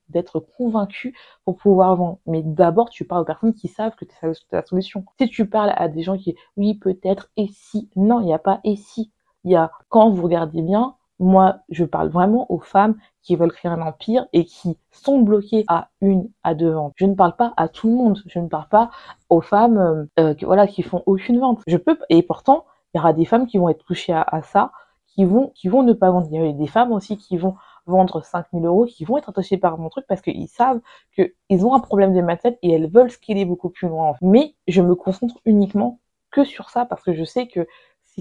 d'être 0.08 0.40
convaincus 0.40 1.14
pour 1.44 1.56
pouvoir 1.56 1.96
vendre. 1.96 2.18
Mais 2.26 2.42
d'abord, 2.42 2.90
tu 2.90 3.04
parles 3.04 3.22
aux 3.22 3.26
personnes 3.26 3.54
qui 3.54 3.68
savent 3.68 3.94
que 3.96 4.04
c'est 4.08 4.52
la 4.52 4.64
solution. 4.64 5.04
Si 5.18 5.28
tu 5.28 5.49
parles 5.49 5.72
à 5.76 5.88
des 5.88 6.02
gens 6.02 6.16
qui, 6.16 6.34
oui, 6.56 6.75
peut-être, 6.75 7.30
et 7.37 7.49
si, 7.52 7.90
non, 7.96 8.20
il 8.20 8.26
n'y 8.26 8.34
a 8.34 8.38
pas 8.38 8.60
et 8.64 8.76
si. 8.76 9.10
Il 9.44 9.50
y 9.50 9.56
a, 9.56 9.70
quand 9.88 10.10
vous 10.10 10.22
regardez 10.22 10.60
bien, 10.60 10.96
moi, 11.20 11.58
je 11.68 11.84
parle 11.84 12.08
vraiment 12.08 12.50
aux 12.50 12.58
femmes 12.58 12.96
qui 13.22 13.36
veulent 13.36 13.52
créer 13.52 13.70
un 13.70 13.82
empire 13.82 14.26
et 14.32 14.46
qui 14.46 14.78
sont 14.90 15.20
bloquées 15.20 15.64
à 15.68 15.90
une, 16.00 16.30
à 16.42 16.54
deux 16.54 16.70
ventes. 16.70 16.94
Je 16.96 17.04
ne 17.04 17.14
parle 17.14 17.36
pas 17.36 17.52
à 17.58 17.68
tout 17.68 17.88
le 17.88 17.94
monde. 17.94 18.22
Je 18.26 18.38
ne 18.38 18.48
parle 18.48 18.68
pas 18.68 18.90
aux 19.28 19.42
femmes 19.42 19.78
euh, 19.78 20.04
euh 20.18 20.34
qui, 20.34 20.46
voilà, 20.46 20.66
qui 20.66 20.82
font 20.82 21.02
aucune 21.04 21.38
vente. 21.38 21.60
Je 21.66 21.76
peux, 21.76 21.98
et 22.08 22.22
pourtant, 22.22 22.64
il 22.92 22.98
y 22.98 23.00
aura 23.00 23.12
des 23.12 23.26
femmes 23.26 23.46
qui 23.46 23.58
vont 23.58 23.68
être 23.68 23.84
touchées 23.84 24.14
à, 24.14 24.40
ça, 24.42 24.72
qui 25.06 25.24
vont, 25.24 25.52
qui 25.54 25.68
vont 25.68 25.82
ne 25.82 25.92
pas 25.92 26.10
vendre. 26.10 26.28
Il 26.32 26.42
y 26.42 26.48
a 26.48 26.52
des 26.52 26.66
femmes 26.66 26.92
aussi 26.92 27.18
qui 27.18 27.36
vont 27.36 27.54
vendre 27.86 28.24
5000 28.24 28.64
euros, 28.64 28.86
qui 28.86 29.04
vont 29.04 29.18
être 29.18 29.28
attachées 29.28 29.58
par 29.58 29.76
mon 29.78 29.90
truc 29.90 30.06
parce 30.08 30.22
qu'ils 30.22 30.48
savent 30.48 30.80
qu'ils 31.14 31.66
ont 31.66 31.74
un 31.74 31.80
problème 31.80 32.14
de 32.14 32.36
tête 32.36 32.58
et 32.62 32.72
elles 32.72 32.90
veulent 32.90 33.10
scaler 33.10 33.44
beaucoup 33.44 33.68
plus 33.68 33.88
loin. 33.88 34.14
Mais 34.22 34.54
je 34.68 34.80
me 34.80 34.94
concentre 34.94 35.36
uniquement 35.44 36.00
que 36.30 36.44
sur 36.44 36.70
ça 36.70 36.86
parce 36.86 37.02
que 37.02 37.12
je 37.12 37.24
sais 37.24 37.46
que 37.48 37.66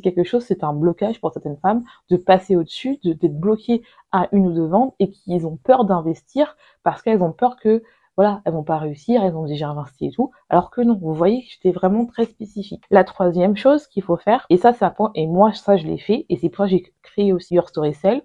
quelque 0.01 0.23
chose 0.23 0.43
c'est 0.43 0.63
un 0.63 0.73
blocage 0.73 1.19
pour 1.19 1.31
certaines 1.31 1.57
femmes 1.57 1.83
de 2.09 2.17
passer 2.17 2.55
au-dessus, 2.55 2.99
d'être 3.03 3.39
bloquées 3.39 3.83
à 4.11 4.27
une 4.31 4.47
ou 4.47 4.53
deux 4.53 4.65
ventes 4.65 4.95
et 4.99 5.09
qu'ils 5.09 5.45
ont 5.45 5.57
peur 5.57 5.85
d'investir 5.85 6.57
parce 6.83 7.01
qu'elles 7.01 7.23
ont 7.23 7.31
peur 7.31 7.57
que 7.57 7.83
voilà, 8.17 8.41
elles 8.43 8.51
vont 8.51 8.63
pas 8.63 8.77
réussir, 8.77 9.23
elles 9.23 9.35
ont 9.37 9.45
déjà 9.45 9.69
investi 9.69 10.07
et 10.07 10.11
tout. 10.11 10.31
Alors 10.49 10.71
que 10.71 10.81
non, 10.81 10.97
vous 10.99 11.13
voyez 11.13 11.43
que 11.43 11.51
j'étais 11.51 11.71
vraiment 11.71 12.05
très 12.05 12.25
spécifique. 12.25 12.83
La 12.91 13.05
troisième 13.05 13.55
chose 13.55 13.87
qu'il 13.87 14.03
faut 14.03 14.17
faire, 14.17 14.45
et 14.49 14.57
ça 14.57 14.73
c'est 14.73 14.83
un 14.83 14.89
point, 14.89 15.11
et 15.15 15.25
moi 15.25 15.53
ça 15.53 15.77
je 15.77 15.87
l'ai 15.87 15.97
fait, 15.97 16.25
et 16.27 16.35
c'est 16.35 16.49
pour 16.49 16.65
ça 16.65 16.65
que 16.65 16.71
j'ai 16.71 16.93
créé 17.01 17.31
aussi 17.31 17.55
Your 17.55 17.69
Story 17.69 17.93
Cell, 17.93 18.21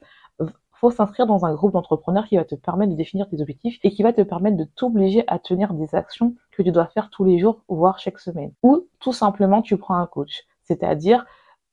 faut 0.85 0.91
s'inscrire 0.91 1.27
dans 1.27 1.47
un 1.47 1.55
groupe 1.55 1.73
d'entrepreneurs 1.73 2.27
qui 2.27 2.37
va 2.37 2.45
te 2.45 2.55
permettre 2.55 2.93
de 2.93 2.97
définir 2.97 3.27
tes 3.29 3.41
objectifs 3.41 3.79
et 3.83 3.91
qui 3.91 4.03
va 4.03 4.13
te 4.13 4.21
permettre 4.21 4.59
de 4.59 4.65
t'obliger 4.65 5.25
à 5.29 5.39
tenir 5.39 5.73
des 5.73 5.95
actions 5.95 6.35
que 6.51 6.63
tu 6.63 6.73
dois 6.73 6.87
faire 6.87 7.09
tous 7.09 7.25
les 7.25 7.39
jours, 7.39 7.63
voire 7.69 7.99
chaque 7.99 8.19
semaine. 8.19 8.53
Ou 8.63 8.87
tout 9.01 9.15
simplement 9.15 9.63
tu 9.63 9.79
prends 9.79 9.97
un 9.97 10.07
coach. 10.07 10.43
C'est-à-dire 10.63 11.25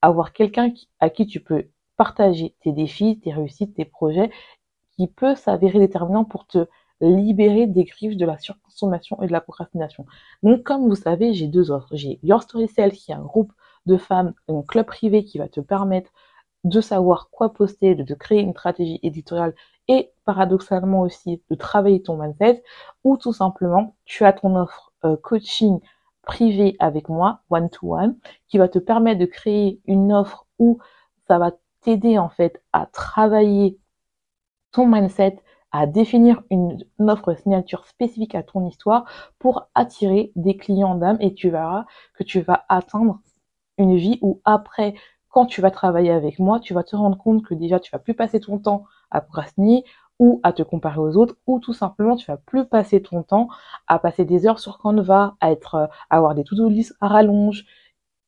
avoir 0.01 0.33
quelqu'un 0.33 0.73
à 0.99 1.09
qui 1.09 1.27
tu 1.27 1.39
peux 1.39 1.67
partager 1.97 2.55
tes 2.61 2.71
défis, 2.71 3.19
tes 3.19 3.31
réussites, 3.33 3.75
tes 3.75 3.85
projets, 3.85 4.31
qui 4.95 5.07
peut 5.07 5.35
s'avérer 5.35 5.79
déterminant 5.79 6.25
pour 6.25 6.47
te 6.47 6.67
libérer 7.01 7.67
des 7.67 7.83
griffes 7.83 8.17
de 8.17 8.25
la 8.25 8.37
surconsommation 8.37 9.21
et 9.21 9.27
de 9.27 9.31
la 9.31 9.41
procrastination. 9.41 10.05
Donc, 10.43 10.63
comme 10.63 10.87
vous 10.87 10.95
savez, 10.95 11.33
j'ai 11.33 11.47
deux 11.47 11.71
offres. 11.71 11.89
J'ai 11.91 12.19
Your 12.23 12.43
Story 12.43 12.67
Cell, 12.67 12.91
qui 12.91 13.11
est 13.11 13.15
un 13.15 13.21
groupe 13.21 13.51
de 13.85 13.97
femmes, 13.97 14.33
un 14.47 14.61
club 14.61 14.85
privé 14.85 15.23
qui 15.23 15.39
va 15.39 15.47
te 15.47 15.59
permettre 15.59 16.11
de 16.63 16.79
savoir 16.79 17.29
quoi 17.31 17.53
poster, 17.53 17.95
de 17.95 18.03
te 18.03 18.13
créer 18.13 18.41
une 18.41 18.51
stratégie 18.51 18.99
éditoriale 19.01 19.55
et 19.87 20.11
paradoxalement 20.25 21.01
aussi 21.01 21.41
de 21.49 21.55
travailler 21.55 22.03
ton 22.03 22.17
mindset, 22.17 22.63
ou 23.03 23.17
tout 23.17 23.33
simplement, 23.33 23.95
tu 24.05 24.23
as 24.25 24.33
ton 24.33 24.55
offre 24.55 24.93
euh, 25.03 25.17
coaching 25.17 25.79
privé 26.23 26.75
avec 26.79 27.09
moi, 27.09 27.41
one-to-one, 27.49 28.17
qui 28.47 28.57
va 28.57 28.67
te 28.67 28.79
permettre 28.79 29.19
de 29.19 29.25
créer 29.25 29.81
une 29.85 30.13
offre 30.13 30.45
où 30.59 30.79
ça 31.27 31.39
va 31.39 31.51
t'aider 31.81 32.17
en 32.17 32.29
fait 32.29 32.61
à 32.73 32.85
travailler 32.85 33.79
ton 34.71 34.87
mindset, 34.87 35.37
à 35.71 35.87
définir 35.87 36.43
une, 36.49 36.77
offre 36.99 37.33
signature 37.35 37.87
spécifique 37.87 38.35
à 38.35 38.43
ton 38.43 38.67
histoire 38.67 39.05
pour 39.39 39.69
attirer 39.73 40.31
des 40.35 40.57
clients 40.57 40.95
d'âme 40.95 41.17
et 41.19 41.33
tu 41.33 41.49
verras 41.49 41.85
que 42.13 42.23
tu 42.23 42.41
vas 42.41 42.65
atteindre 42.69 43.19
une 43.77 43.95
vie 43.95 44.19
où 44.21 44.41
après, 44.43 44.95
quand 45.29 45.45
tu 45.45 45.61
vas 45.61 45.71
travailler 45.71 46.11
avec 46.11 46.39
moi, 46.39 46.59
tu 46.59 46.73
vas 46.73 46.83
te 46.83 46.95
rendre 46.95 47.17
compte 47.17 47.43
que 47.43 47.53
déjà 47.53 47.79
tu 47.79 47.91
vas 47.91 47.99
plus 47.99 48.13
passer 48.13 48.39
ton 48.39 48.59
temps 48.59 48.83
à 49.09 49.21
procrastiner, 49.21 49.83
ou 50.21 50.39
à 50.43 50.53
te 50.53 50.61
comparer 50.61 50.99
aux 50.99 51.17
autres, 51.17 51.35
ou 51.47 51.59
tout 51.59 51.73
simplement 51.73 52.15
tu 52.15 52.27
vas 52.27 52.37
plus 52.37 52.65
passer 52.65 53.01
ton 53.01 53.23
temps 53.23 53.49
à 53.87 53.97
passer 53.97 54.23
des 54.23 54.45
heures 54.45 54.59
sur 54.59 54.77
Canva, 54.77 55.35
à 55.41 55.51
être, 55.51 55.75
euh, 55.75 55.87
avoir 56.11 56.35
des 56.35 56.43
to-do 56.43 56.69
list 56.69 56.95
à 57.01 57.07
rallonge, 57.07 57.65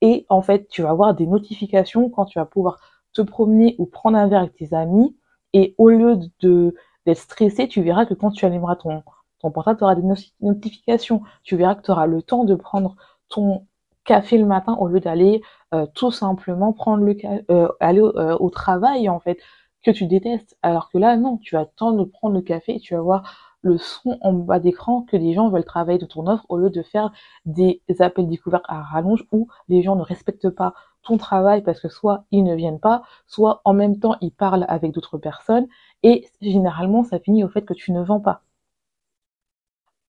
et 0.02 0.26
en 0.28 0.42
fait 0.42 0.68
tu 0.70 0.82
vas 0.82 0.90
avoir 0.90 1.14
des 1.14 1.28
notifications 1.28 2.10
quand 2.10 2.26
tu 2.26 2.40
vas 2.40 2.46
pouvoir 2.46 2.80
te 3.14 3.22
promener 3.22 3.76
ou 3.78 3.86
prendre 3.86 4.18
un 4.18 4.28
verre 4.28 4.40
avec 4.40 4.56
tes 4.56 4.74
amis, 4.74 5.16
et 5.54 5.76
au 5.78 5.90
lieu 5.90 6.18
de 6.42 6.76
d'être 7.06 7.20
stressé, 7.20 7.68
tu 7.68 7.84
verras 7.84 8.06
que 8.06 8.16
quand 8.16 8.32
tu 8.32 8.46
allumeras 8.46 8.76
ton, 8.78 9.04
ton 9.40 9.52
portable, 9.52 9.78
tu 9.78 9.84
auras 9.84 9.96
des 9.96 10.08
notifications, 10.42 11.22
tu 11.44 11.58
verras 11.58 11.76
que 11.76 11.84
tu 11.84 11.92
auras 11.92 12.08
le 12.08 12.24
temps 12.24 12.44
de 12.46 12.56
prendre 12.56 12.96
ton 13.30 13.68
café 14.06 14.38
le 14.38 14.46
matin 14.46 14.76
au 14.80 14.88
lieu 14.88 15.00
d'aller 15.00 15.42
euh, 15.76 15.86
tout 15.94 16.12
simplement 16.12 16.74
prendre 16.74 17.04
le 17.04 17.16
euh, 17.52 17.68
aller 17.80 18.02
au 18.02 18.50
travail 18.50 19.10
en 19.10 19.20
fait 19.20 19.38
que 19.84 19.92
tu 19.92 20.06
détestes. 20.08 20.58
Alors 20.62 20.90
que 20.90 20.98
là, 20.98 21.18
non, 21.18 21.38
tu 21.38 21.56
vas 21.56 21.62
attendre 21.62 22.04
de 22.06 22.10
prendre 22.10 22.36
le 22.36 22.42
café 22.42 22.76
et 22.76 22.80
tu 22.80 22.96
vas 22.96 23.02
voir 23.02 23.56
le 23.62 23.78
son 23.78 24.18
en 24.22 24.34
bas 24.34 24.60
d'écran 24.60 25.04
que 25.04 25.18
les 25.18 25.34
gens 25.34 25.50
veulent 25.50 25.64
travailler 25.66 25.98
de 26.00 26.06
ton 26.06 26.28
offre 26.28 26.46
au 26.50 26.58
lieu 26.58 26.70
de 26.70 26.82
faire 26.84 27.12
des 27.46 27.82
appels 28.00 28.28
découverts 28.28 28.62
à 28.66 28.82
rallonge 28.82 29.26
où 29.32 29.48
les 29.70 29.82
gens 29.84 29.96
ne 29.96 30.02
respectent 30.04 30.50
pas 30.50 30.74
ton 31.02 31.18
travail 31.18 31.64
parce 31.64 31.80
que 31.80 31.90
soit 31.90 32.26
ils 32.32 32.44
ne 32.44 32.56
viennent 32.56 32.80
pas, 32.80 33.04
soit 33.28 33.62
en 33.66 33.74
même 33.74 34.00
temps 34.00 34.16
ils 34.22 34.32
parlent 34.32 34.66
avec 34.68 34.92
d'autres 34.92 35.18
personnes 35.18 35.68
et 36.04 36.28
généralement 36.42 37.04
ça 37.04 37.20
finit 37.20 37.44
au 37.44 37.50
fait 37.50 37.64
que 37.66 37.74
tu 37.74 37.92
ne 37.94 38.02
vends 38.04 38.20
pas. 38.20 38.42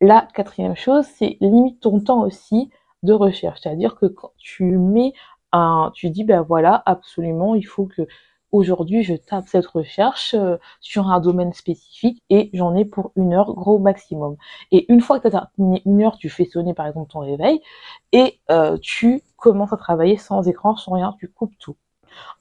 La 0.00 0.28
quatrième 0.34 0.76
chose, 0.76 1.04
c'est 1.06 1.37
limite 1.40 1.80
ton 1.80 2.00
temps 2.00 2.22
aussi 2.22 2.70
de 3.02 3.12
recherche. 3.12 3.60
C'est-à-dire 3.62 3.96
que 3.96 4.06
quand 4.06 4.32
tu 4.38 4.64
mets 4.78 5.12
un, 5.52 5.90
tu 5.94 6.10
dis 6.10 6.24
ben 6.24 6.42
voilà, 6.42 6.82
absolument, 6.87 7.54
il 7.54 7.64
faut 7.66 7.87
que 7.87 8.02
Aujourd'hui, 8.54 9.02
je 9.02 9.14
tape 9.14 9.48
cette 9.48 9.66
recherche 9.66 10.32
euh, 10.34 10.58
sur 10.80 11.08
un 11.08 11.18
domaine 11.18 11.52
spécifique 11.52 12.22
et 12.30 12.50
j'en 12.52 12.76
ai 12.76 12.84
pour 12.84 13.10
une 13.16 13.32
heure 13.32 13.52
gros 13.52 13.80
maximum. 13.80 14.36
Et 14.70 14.86
une 14.92 15.00
fois 15.00 15.18
que 15.18 15.26
tu 15.26 15.34
as 15.34 15.50
terminé 15.56 15.82
une 15.84 16.02
heure, 16.02 16.16
tu 16.18 16.28
fais 16.28 16.44
sonner 16.44 16.72
par 16.72 16.86
exemple 16.86 17.10
ton 17.10 17.18
réveil 17.18 17.60
et 18.12 18.38
euh, 18.52 18.78
tu 18.80 19.22
commences 19.38 19.72
à 19.72 19.76
travailler 19.76 20.18
sans 20.18 20.46
écran, 20.46 20.76
sans 20.76 20.92
rien, 20.92 21.16
tu 21.18 21.26
coupes 21.26 21.58
tout. 21.58 21.74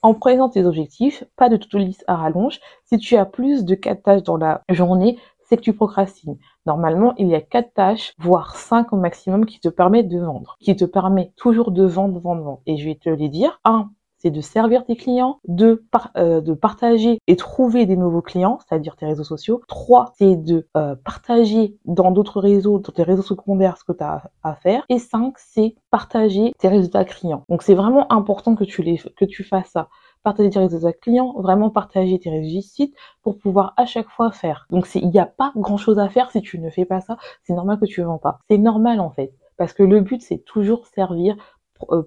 En 0.04 0.14
prenant 0.14 0.50
tes 0.50 0.64
objectifs, 0.64 1.24
pas 1.36 1.50
de 1.50 1.58
to 1.58 1.80
liste 1.80 2.04
à 2.06 2.16
rallonge. 2.16 2.60
Si 2.86 3.00
tu 3.00 3.16
as 3.16 3.26
plus 3.26 3.66
de 3.66 3.74
4 3.74 4.04
tâches 4.04 4.22
dans 4.22 4.38
la 4.38 4.62
journée, 4.70 5.18
c'est 5.50 5.58
que 5.58 5.64
tu 5.64 5.74
procrastines. 5.74 6.38
Normalement, 6.68 7.16
il 7.18 7.28
y 7.28 7.34
a 7.34 7.42
4 7.42 7.74
tâches, 7.74 8.14
voire 8.20 8.56
5 8.56 8.94
au 8.94 8.98
maximum, 8.98 9.48
qui 9.48 9.60
te 9.60 9.68
permettent 9.68 10.10
de 10.10 10.20
vendre, 10.20 10.58
qui 10.60 10.76
te 10.76 10.86
permet 10.86 11.34
toujours 11.38 11.72
de 11.72 11.84
vendre, 11.84 12.20
vendre, 12.20 12.44
vendre. 12.44 12.62
Et 12.68 12.78
je 12.78 12.86
vais 12.86 13.00
te 13.02 13.10
les 13.10 13.30
dire. 13.30 13.60
1 13.66 13.90
c'est 14.24 14.32
de 14.32 14.42
servir 14.42 14.86
tes 14.86 14.96
clients, 14.96 15.40
euh, 15.50 16.42
de 16.42 16.54
partager 16.54 17.20
et 17.28 17.36
trouver 17.36 17.86
des 17.86 17.98
nouveaux 17.98 18.22
clients, 18.22 18.58
c'est-à-dire 18.66 18.96
tes 18.96 19.06
réseaux 19.06 19.26
sociaux. 19.26 19.62
Trois, 19.68 20.14
c'est 20.18 20.38
de 20.38 20.66
euh, 20.78 20.96
partager 20.96 21.78
dans 21.84 22.12
d'autres 22.12 22.40
réseaux, 22.40 22.80
dans 22.80 22.94
tes 22.94 23.04
réseaux 23.04 23.22
secondaires, 23.22 23.78
ce 23.78 23.84
que 23.84 23.92
tu 23.92 24.04
as 24.04 24.32
à 24.42 24.56
faire. 24.56 24.86
Et 24.88 24.98
cinq, 24.98 25.34
c'est 25.38 25.76
partager 25.92 26.54
tes 26.58 26.70
résultats 26.70 27.04
clients. 27.04 27.44
Donc 27.50 27.64
c'est 27.64 27.76
vraiment 27.76 28.12
important 28.12 28.56
que 28.56 28.64
tu 28.64 28.82
les, 28.82 28.98
que 28.98 29.26
fasses 29.44 29.72
ça 29.72 29.90
partager 30.24 30.50
tes 30.50 30.60
résultats 30.60 30.94
clients, 30.94 31.34
vraiment 31.38 31.70
partager 31.70 32.18
tes 32.18 32.30
réussites 32.30 32.96
pour 33.24 33.38
pouvoir 33.38 33.74
à 33.76 33.86
chaque 33.86 34.08
fois 34.10 34.32
faire. 34.32 34.68
Donc 34.70 34.88
il 34.96 35.10
n'y 35.10 35.20
a 35.20 35.26
pas 35.26 35.52
grand 35.58 35.76
chose 35.76 36.00
à 36.00 36.08
faire 36.08 36.32
si 36.32 36.42
tu 36.42 36.60
ne 36.60 36.70
fais 36.70 36.86
pas 36.86 37.02
ça. 37.02 37.18
C'est 37.44 37.54
normal 37.54 37.78
que 37.78 37.86
tu 37.86 38.00
ne 38.00 38.06
vends 38.06 38.20
pas. 38.20 38.40
C'est 38.50 38.58
normal 38.58 39.02
en 39.02 39.10
fait. 39.10 39.34
Parce 39.58 39.74
que 39.74 39.84
le 39.84 40.02
but, 40.02 40.22
c'est 40.22 40.40
toujours 40.40 40.88
servir 40.88 41.36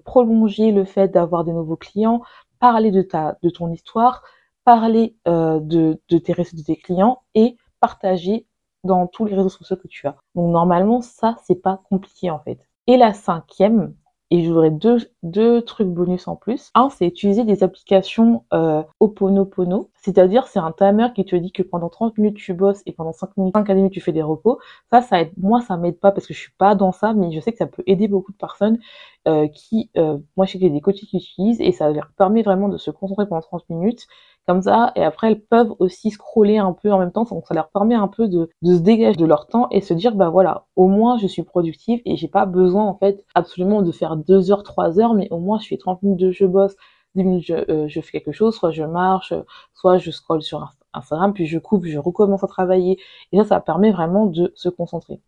prolonger 0.03 0.71
le 0.71 0.85
fait 0.85 1.07
d'avoir 1.09 1.43
des 1.43 1.53
nouveaux 1.53 1.75
clients, 1.77 2.21
parler 2.59 2.91
de 2.91 3.01
ta, 3.01 3.37
de 3.43 3.49
ton 3.49 3.71
histoire, 3.71 4.23
parler 4.65 5.15
euh, 5.27 5.59
de, 5.59 6.01
de 6.09 6.17
tes 6.17 6.33
récits 6.33 6.55
de 6.55 6.63
tes 6.63 6.75
clients 6.75 7.21
et 7.35 7.55
partager 7.79 8.47
dans 8.83 9.07
tous 9.07 9.25
les 9.25 9.35
réseaux 9.35 9.49
sociaux 9.49 9.77
que 9.77 9.87
tu 9.87 10.07
as. 10.07 10.17
Donc 10.35 10.51
normalement, 10.51 11.01
ça, 11.01 11.37
c'est 11.45 11.61
pas 11.61 11.81
compliqué 11.89 12.29
en 12.29 12.39
fait. 12.39 12.59
Et 12.87 12.97
la 12.97 13.13
cinquième, 13.13 13.95
Et 14.29 14.43
j'aurais 14.43 14.71
deux, 14.71 14.97
deux 15.23 15.61
trucs 15.61 15.87
bonus 15.87 16.27
en 16.27 16.35
plus. 16.35 16.69
Un, 16.75 16.89
c'est 16.89 17.07
utiliser 17.07 17.45
des 17.45 17.63
applications 17.63 18.43
euh, 18.53 18.83
Oponopono. 18.99 19.89
C'est-à-dire, 20.01 20.47
c'est 20.47 20.59
un 20.59 20.73
timer 20.73 21.07
qui 21.15 21.23
te 21.23 21.35
dit 21.35 21.53
que 21.53 21.63
pendant 21.63 21.87
30 21.89 22.17
minutes 22.17 22.35
tu 22.35 22.53
bosses 22.53 22.81
et 22.85 22.91
pendant 22.91 23.13
5 23.13 23.37
minutes, 23.37 23.55
5 23.55 23.69
minutes 23.69 23.93
tu 23.93 24.01
fais 24.01 24.11
des 24.11 24.21
repos. 24.21 24.59
Ça, 24.91 25.01
ça 25.01 25.21
aide. 25.21 25.31
Moi, 25.37 25.61
ça 25.61 25.77
m'aide 25.77 25.99
pas 25.99 26.11
parce 26.11 26.27
que 26.27 26.33
je 26.33 26.39
suis 26.39 26.51
pas 26.57 26.75
dans 26.75 26.91
ça, 26.91 27.13
mais 27.13 27.31
je 27.31 27.39
sais 27.39 27.53
que 27.53 27.57
ça 27.57 27.67
peut 27.67 27.83
aider 27.87 28.09
beaucoup 28.09 28.33
de 28.33 28.37
personnes 28.37 28.79
euh, 29.27 29.47
qui, 29.47 29.89
euh, 29.97 30.17
moi, 30.35 30.45
je 30.45 30.53
sais 30.53 30.57
qu'il 30.57 30.67
y 30.67 30.71
a 30.71 30.73
des 30.73 30.81
coachs 30.81 30.95
qui 30.95 31.17
utilisent 31.17 31.61
et 31.61 31.71
ça 31.71 31.89
leur 31.89 32.11
permet 32.17 32.43
vraiment 32.43 32.67
de 32.67 32.77
se 32.77 32.91
concentrer 32.91 33.27
pendant 33.27 33.41
30 33.41 33.69
minutes 33.69 34.07
comme 34.47 34.61
ça. 34.61 34.91
Et 34.95 35.03
après, 35.03 35.27
elles 35.27 35.41
peuvent 35.41 35.73
aussi 35.79 36.11
scroller 36.11 36.57
un 36.57 36.73
peu 36.73 36.91
en 36.91 36.99
même 36.99 37.11
temps. 37.11 37.23
Donc, 37.23 37.45
ça 37.47 37.53
leur 37.53 37.69
permet 37.69 37.95
un 37.95 38.07
peu 38.07 38.27
de, 38.27 38.49
de 38.61 38.75
se 38.75 38.79
dégager 38.79 39.17
de 39.17 39.25
leur 39.25 39.47
temps 39.47 39.67
et 39.71 39.81
se 39.81 39.93
dire, 39.93 40.15
bah 40.15 40.29
voilà, 40.29 40.65
au 40.75 40.87
moins, 40.87 41.17
je 41.17 41.27
suis 41.27 41.43
productive 41.43 42.01
et 42.05 42.15
j'ai 42.15 42.27
pas 42.27 42.45
besoin, 42.45 42.85
en 42.85 42.95
fait, 42.97 43.25
absolument 43.35 43.81
de 43.81 43.91
faire 43.91 44.15
2 44.15 44.51
heures, 44.51 44.63
3 44.63 44.99
heures, 44.99 45.13
mais 45.13 45.27
au 45.31 45.39
moins, 45.39 45.59
je 45.59 45.67
fais 45.67 45.77
30 45.77 46.01
minutes 46.03 46.19
de 46.19 46.31
je 46.31 46.45
bosse, 46.45 46.75
10 47.15 47.23
minutes 47.23 47.45
je, 47.45 47.53
euh, 47.71 47.87
je 47.87 48.01
fais 48.01 48.19
quelque 48.19 48.31
chose, 48.31 48.55
soit 48.55 48.71
je 48.71 48.83
marche, 48.83 49.33
soit 49.73 49.97
je 49.97 50.11
scrolle 50.11 50.41
sur 50.41 50.73
Instagram, 50.93 51.33
puis 51.33 51.45
je 51.45 51.59
coupe, 51.59 51.85
je 51.85 51.97
recommence 51.99 52.43
à 52.43 52.47
travailler. 52.47 52.99
Et 53.31 53.37
ça, 53.37 53.43
ça 53.43 53.59
permet 53.59 53.91
vraiment 53.91 54.25
de 54.27 54.51
se 54.55 54.69
concentrer. 54.69 55.21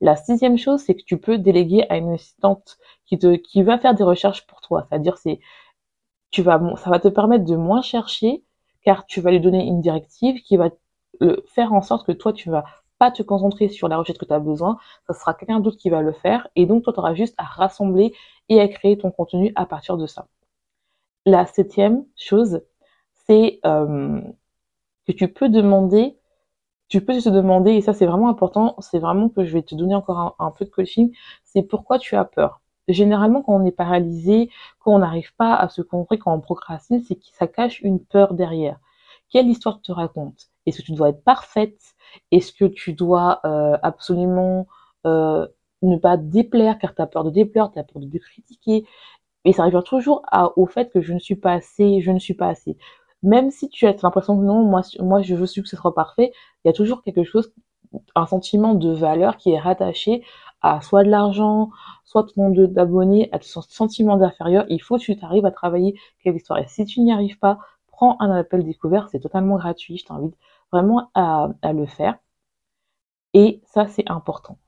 La 0.00 0.16
sixième 0.16 0.58
chose, 0.58 0.80
c'est 0.82 0.94
que 0.94 1.02
tu 1.04 1.18
peux 1.18 1.38
déléguer 1.38 1.84
à 1.88 1.96
une 1.96 2.12
assistante 2.12 2.78
qui 3.06 3.18
te, 3.18 3.36
qui 3.36 3.62
va 3.62 3.78
faire 3.78 3.94
des 3.94 4.04
recherches 4.04 4.46
pour 4.46 4.60
toi. 4.60 4.86
C'est-à-dire, 4.88 5.16
c'est, 5.18 5.40
tu 6.30 6.42
vas, 6.42 6.60
ça 6.76 6.90
va 6.90 6.98
te 7.00 7.08
permettre 7.08 7.44
de 7.44 7.56
moins 7.56 7.82
chercher 7.82 8.44
car 8.86 9.04
tu 9.06 9.20
vas 9.20 9.32
lui 9.32 9.40
donner 9.40 9.66
une 9.66 9.80
directive 9.80 10.40
qui 10.42 10.56
va 10.56 10.70
le 11.20 11.44
faire 11.48 11.72
en 11.72 11.82
sorte 11.82 12.06
que 12.06 12.12
toi, 12.12 12.32
tu 12.32 12.50
vas 12.50 12.64
pas 12.98 13.10
te 13.10 13.22
concentrer 13.22 13.68
sur 13.68 13.88
la 13.88 13.98
recherche 13.98 14.18
que 14.18 14.24
tu 14.24 14.32
as 14.32 14.38
besoin, 14.38 14.78
ça 15.08 15.12
sera 15.12 15.34
quelqu'un 15.34 15.60
d'autre 15.60 15.76
qui 15.76 15.90
va 15.90 16.02
le 16.02 16.12
faire, 16.12 16.48
et 16.56 16.66
donc 16.66 16.84
toi, 16.84 16.92
tu 16.92 17.00
auras 17.00 17.14
juste 17.14 17.34
à 17.36 17.44
rassembler 17.44 18.14
et 18.48 18.60
à 18.60 18.68
créer 18.68 18.96
ton 18.96 19.10
contenu 19.10 19.52
à 19.56 19.66
partir 19.66 19.96
de 19.98 20.06
ça. 20.06 20.28
La 21.26 21.46
septième 21.46 22.06
chose, 22.16 22.62
c'est 23.26 23.60
euh, 23.66 24.20
que 25.06 25.12
tu 25.12 25.28
peux 25.32 25.48
demander, 25.48 26.16
tu 26.88 27.04
peux 27.04 27.20
te 27.20 27.28
demander, 27.28 27.72
et 27.72 27.80
ça 27.82 27.92
c'est 27.92 28.06
vraiment 28.06 28.28
important, 28.28 28.76
c'est 28.78 29.00
vraiment 29.00 29.28
que 29.28 29.44
je 29.44 29.52
vais 29.52 29.62
te 29.62 29.74
donner 29.74 29.96
encore 29.96 30.36
un 30.38 30.50
peu 30.52 30.64
de 30.64 30.70
coaching, 30.70 31.12
c'est 31.44 31.62
pourquoi 31.64 31.98
tu 31.98 32.16
as 32.16 32.24
peur. 32.24 32.62
Généralement, 32.88 33.42
quand 33.42 33.54
on 33.54 33.64
est 33.64 33.72
paralysé, 33.72 34.50
quand 34.78 34.94
on 34.94 34.98
n'arrive 35.00 35.34
pas 35.36 35.54
à 35.54 35.68
se 35.68 35.82
concentrer, 35.82 36.18
quand 36.18 36.32
on 36.34 36.40
procrastine, 36.40 37.02
c'est 37.02 37.16
que 37.16 37.24
ça 37.32 37.46
cache 37.48 37.80
une 37.82 38.00
peur 38.00 38.34
derrière. 38.34 38.78
Quelle 39.30 39.48
histoire 39.48 39.80
te 39.82 39.92
racontes 39.92 40.50
Est-ce 40.66 40.78
que 40.78 40.86
tu 40.86 40.92
dois 40.92 41.08
être 41.10 41.24
parfaite? 41.24 41.80
Est-ce 42.30 42.52
que 42.52 42.64
tu 42.64 42.92
dois 42.92 43.40
euh, 43.44 43.76
absolument 43.82 44.68
euh, 45.06 45.46
ne 45.82 45.96
pas 45.96 46.16
déplaire 46.16 46.78
car 46.78 46.94
tu 46.94 47.02
as 47.02 47.06
peur 47.06 47.24
de 47.24 47.30
déplaire, 47.30 47.72
tu 47.72 47.78
as 47.80 47.84
peur 47.84 48.00
de 48.02 48.18
critiquer? 48.18 48.86
Et 49.44 49.52
ça 49.52 49.64
revient 49.64 49.82
toujours 49.86 50.22
à, 50.30 50.56
au 50.58 50.66
fait 50.66 50.90
que 50.90 51.00
je 51.00 51.12
ne 51.12 51.18
suis 51.18 51.36
pas 51.36 51.52
assez, 51.54 52.00
je 52.00 52.10
ne 52.10 52.18
suis 52.18 52.34
pas 52.34 52.48
assez. 52.48 52.76
Même 53.22 53.50
si 53.50 53.68
tu 53.68 53.86
as 53.86 53.94
l'impression 54.02 54.36
que 54.38 54.44
non, 54.44 54.64
moi, 54.64 54.82
moi 55.00 55.22
je 55.22 55.34
veux 55.34 55.46
que 55.46 55.68
ce 55.68 55.76
soit 55.76 55.94
parfait, 55.94 56.32
il 56.64 56.68
y 56.68 56.70
a 56.70 56.72
toujours 56.74 57.02
quelque 57.02 57.24
chose, 57.24 57.52
un 58.14 58.26
sentiment 58.26 58.74
de 58.74 58.90
valeur 58.92 59.36
qui 59.36 59.52
est 59.52 59.58
rattaché 59.58 60.24
à 60.62 60.80
soit 60.80 61.04
de 61.04 61.10
l'argent, 61.10 61.70
soit 62.04 62.24
ton 62.24 62.48
nombre 62.48 62.66
d'abonnés, 62.66 63.28
à 63.32 63.38
ton 63.38 63.62
sentiment 63.62 64.16
d'inférieur, 64.16 64.64
il 64.68 64.80
faut 64.80 64.98
que 64.98 65.02
tu 65.02 65.16
arrives 65.22 65.46
à 65.46 65.50
travailler 65.50 65.98
quelle 66.22 66.36
histoire. 66.36 66.58
Et 66.58 66.66
si 66.66 66.84
tu 66.84 67.00
n'y 67.00 67.12
arrives 67.12 67.38
pas, 67.38 67.58
prends 67.88 68.16
un 68.20 68.30
appel 68.30 68.64
découvert, 68.64 69.08
c'est 69.10 69.20
totalement 69.20 69.56
gratuit, 69.56 69.98
je 69.98 70.04
t'invite 70.04 70.36
vraiment 70.72 71.10
à, 71.14 71.50
le 71.72 71.86
faire. 71.86 72.18
Et 73.34 73.60
ça, 73.64 73.86
c'est 73.86 74.08
important. 74.10 74.58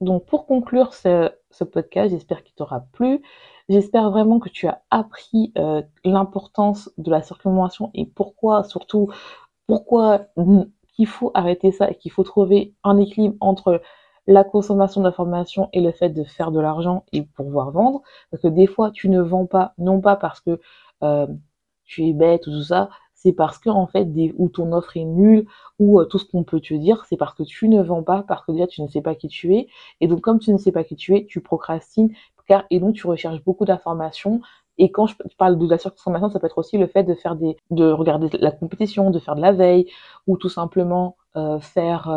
Donc 0.00 0.26
pour 0.26 0.46
conclure 0.46 0.92
ce, 0.94 1.30
podcast, 1.64 2.10
j'espère 2.10 2.42
qu'il 2.44 2.54
t'aura 2.54 2.80
plu. 2.92 3.22
J'espère 3.68 4.10
vraiment 4.10 4.38
que 4.38 4.48
tu 4.48 4.66
as 4.68 4.82
appris 4.90 5.52
euh, 5.58 5.82
l'importance 6.04 6.90
de 6.98 7.10
la 7.10 7.22
circulation 7.22 7.90
et 7.94 8.04
pourquoi, 8.04 8.62
surtout, 8.64 9.10
pourquoi 9.66 10.26
qu'il 10.92 11.06
faut 11.06 11.30
arrêter 11.34 11.72
ça 11.72 11.90
et 11.90 11.96
qu'il 11.96 12.12
faut 12.12 12.24
trouver 12.24 12.74
un 12.84 12.98
équilibre 12.98 13.36
entre 13.40 13.80
la 14.26 14.44
consommation 14.44 15.02
d'informations 15.02 15.68
et 15.72 15.80
le 15.80 15.92
fait 15.92 16.10
de 16.10 16.24
faire 16.24 16.50
de 16.50 16.60
l'argent 16.60 17.04
et 17.12 17.22
pouvoir 17.22 17.70
vendre. 17.70 18.02
Parce 18.30 18.42
que 18.42 18.48
des 18.48 18.66
fois, 18.66 18.90
tu 18.90 19.08
ne 19.08 19.20
vends 19.20 19.46
pas, 19.46 19.74
non 19.78 20.00
pas 20.00 20.16
parce 20.16 20.40
que 20.40 20.60
euh, 21.02 21.26
tu 21.84 22.06
es 22.06 22.12
bête 22.12 22.46
ou 22.46 22.50
tout 22.50 22.62
ça, 22.62 22.88
c'est 23.14 23.32
parce 23.32 23.58
que 23.58 23.70
en 23.70 23.86
fait, 23.86 24.04
des, 24.12 24.34
ou 24.36 24.48
ton 24.48 24.72
offre 24.72 24.96
est 24.96 25.04
nulle, 25.04 25.46
ou 25.78 26.00
euh, 26.00 26.04
tout 26.04 26.18
ce 26.18 26.24
qu'on 26.30 26.44
peut 26.44 26.60
te 26.60 26.74
dire, 26.74 27.04
c'est 27.08 27.16
parce 27.16 27.34
que 27.34 27.42
tu 27.42 27.68
ne 27.68 27.82
vends 27.82 28.02
pas, 28.02 28.24
parce 28.26 28.44
que 28.44 28.52
déjà 28.52 28.66
tu 28.66 28.82
ne 28.82 28.88
sais 28.88 29.00
pas 29.00 29.14
qui 29.14 29.28
tu 29.28 29.54
es. 29.54 29.68
Et 30.00 30.08
donc, 30.08 30.20
comme 30.20 30.38
tu 30.38 30.52
ne 30.52 30.58
sais 30.58 30.72
pas 30.72 30.84
qui 30.84 30.96
tu 30.96 31.16
es, 31.16 31.26
tu 31.26 31.40
procrastines, 31.40 32.10
car 32.46 32.64
et 32.70 32.78
donc 32.80 32.94
tu 32.94 33.06
recherches 33.06 33.42
beaucoup 33.42 33.64
d'informations. 33.64 34.40
Et 34.78 34.90
quand 34.92 35.06
je 35.06 35.14
parle 35.38 35.58
de 35.58 35.68
la 35.68 35.78
surconsommation, 35.78 36.30
ça 36.30 36.38
peut 36.38 36.46
être 36.46 36.58
aussi 36.58 36.78
le 36.78 36.86
fait 36.86 37.02
de 37.02 37.14
faire 37.14 37.34
des, 37.34 37.56
de 37.70 37.90
regarder 37.90 38.28
la 38.38 38.50
compétition, 38.50 39.10
de 39.10 39.18
faire 39.18 39.34
de 39.34 39.40
la 39.40 39.52
veille, 39.52 39.90
ou 40.26 40.36
tout 40.36 40.50
simplement 40.50 41.16
euh, 41.36 41.58
faire 41.60 42.08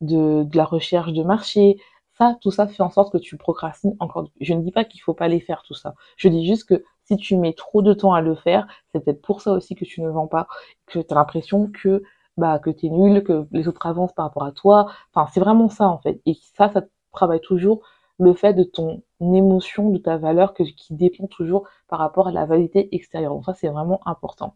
de, 0.00 0.46
la 0.54 0.64
recherche 0.64 1.12
de 1.12 1.22
marché. 1.22 1.78
Ça, 2.18 2.36
tout 2.40 2.50
ça 2.50 2.66
fait 2.66 2.82
en 2.82 2.90
sorte 2.90 3.12
que 3.12 3.18
tu 3.18 3.36
procrastines 3.36 3.96
encore. 3.98 4.28
Je 4.40 4.54
ne 4.54 4.62
dis 4.62 4.72
pas 4.72 4.84
qu'il 4.84 5.00
faut 5.00 5.14
pas 5.14 5.28
les 5.28 5.40
faire 5.40 5.62
tout 5.62 5.74
ça. 5.74 5.94
Je 6.16 6.28
dis 6.28 6.46
juste 6.46 6.68
que 6.68 6.84
si 7.04 7.16
tu 7.16 7.36
mets 7.36 7.54
trop 7.54 7.82
de 7.82 7.92
temps 7.94 8.12
à 8.12 8.20
le 8.20 8.34
faire, 8.34 8.66
c'est 8.92 9.02
peut-être 9.04 9.22
pour 9.22 9.40
ça 9.42 9.52
aussi 9.52 9.74
que 9.74 9.84
tu 9.84 10.02
ne 10.02 10.10
vends 10.10 10.26
pas, 10.26 10.46
que 10.86 10.98
tu 11.00 11.12
as 11.12 11.14
l'impression 11.14 11.70
que 11.72 12.02
bah 12.36 12.58
que 12.58 12.70
tu 12.70 12.86
es 12.86 12.90
nul, 12.90 13.22
que 13.24 13.46
les 13.52 13.68
autres 13.68 13.84
avancent 13.86 14.12
par 14.12 14.26
rapport 14.26 14.44
à 14.44 14.52
toi. 14.52 14.86
Enfin, 15.14 15.30
c'est 15.32 15.40
vraiment 15.40 15.68
ça 15.68 15.88
en 15.88 15.98
fait. 15.98 16.20
Et 16.26 16.34
ça, 16.56 16.70
ça 16.70 16.82
travaille 17.12 17.40
toujours 17.40 17.82
le 18.18 18.34
fait 18.34 18.54
de 18.54 18.64
ton 18.64 19.02
émotion, 19.20 19.90
de 19.90 19.98
ta 19.98 20.16
valeur 20.18 20.54
qui 20.54 20.94
dépend 20.94 21.26
toujours 21.26 21.66
par 21.88 21.98
rapport 21.98 22.28
à 22.28 22.32
la 22.32 22.46
validité 22.46 22.94
extérieure. 22.94 23.32
Donc 23.34 23.44
ça, 23.46 23.54
c'est 23.54 23.68
vraiment 23.68 24.00
important. 24.06 24.54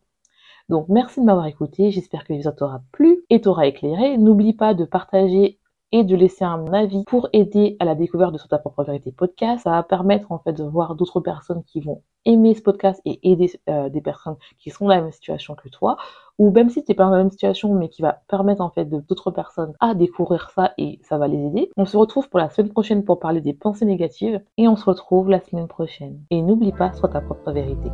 Donc 0.69 0.89
merci 0.89 1.21
de 1.21 1.27
m'avoir 1.27 1.47
écouté, 1.47 1.91
j'espère 1.91 2.25
que 2.25 2.33
l'épisode 2.33 2.57
t'aura 2.57 2.81
plu 2.93 3.25
et 3.29 3.41
t'aura 3.41 3.67
éclairé. 3.67 4.17
N'oublie 4.17 4.55
pas 4.55 4.75
de 4.75 4.85
partager 4.85 5.59
et 5.95 6.03
de 6.03 6.17
laisser 6.17 6.45
un 6.45 6.73
avis 6.73 7.05
pour 7.05 7.29
aider 7.33 7.77
à 7.79 7.85
la 7.85 7.95
découverte 7.95 8.33
de 8.33 8.39
ta 8.39 8.59
propre 8.59 8.83
vérité 8.83 9.13
podcast. 9.13 9.63
Ça 9.63 9.71
va 9.71 9.83
permettre 9.85 10.33
en 10.33 10.41
fait 10.41 10.53
de 10.53 10.65
voir 10.65 10.97
d'autres 10.97 11.21
personnes 11.21 11.63
qui 11.63 11.81
vont 11.81 12.03
aimer 12.25 12.55
ce 12.55 12.63
podcast 12.63 13.01
et 13.05 13.21
aider 13.23 13.53
euh, 13.69 13.89
des 13.91 14.01
personnes 14.01 14.35
qui 14.59 14.71
sont 14.71 14.87
dans 14.87 14.95
la 14.95 15.03
même 15.03 15.13
situation 15.13 15.55
que 15.55 15.69
toi. 15.69 15.97
Ou 16.39 16.51
même 16.51 16.69
si 16.69 16.83
tu 16.83 16.91
n'es 16.91 16.97
pas 16.97 17.05
dans 17.05 17.11
la 17.11 17.19
même 17.19 17.31
situation, 17.31 17.73
mais 17.75 17.89
qui 17.89 18.03
va 18.03 18.23
permettre 18.27 18.61
en 18.61 18.71
fait 18.71 18.87
d'autres 18.87 19.31
personnes 19.31 19.75
à 19.79 19.95
découvrir 19.95 20.51
ça 20.51 20.73
et 20.79 20.99
ça 21.03 21.17
va 21.17 21.29
les 21.29 21.47
aider. 21.47 21.71
On 21.77 21.85
se 21.85 21.97
retrouve 21.97 22.29
pour 22.29 22.41
la 22.41 22.51
semaine 22.51 22.73
prochaine 22.73 23.05
pour 23.05 23.21
parler 23.21 23.41
des 23.41 23.55
pensées 23.55 23.85
négatives 23.85 24.41
et 24.57 24.67
on 24.67 24.75
se 24.75 24.87
retrouve 24.87 25.31
la 25.31 25.41
semaine 25.41 25.69
prochaine. 25.69 26.19
Et 26.31 26.43
n'oublie 26.43 26.73
pas, 26.73 26.93
sois 26.93 27.11
ta 27.11 27.21
propre 27.21 27.53
vérité. 27.53 27.91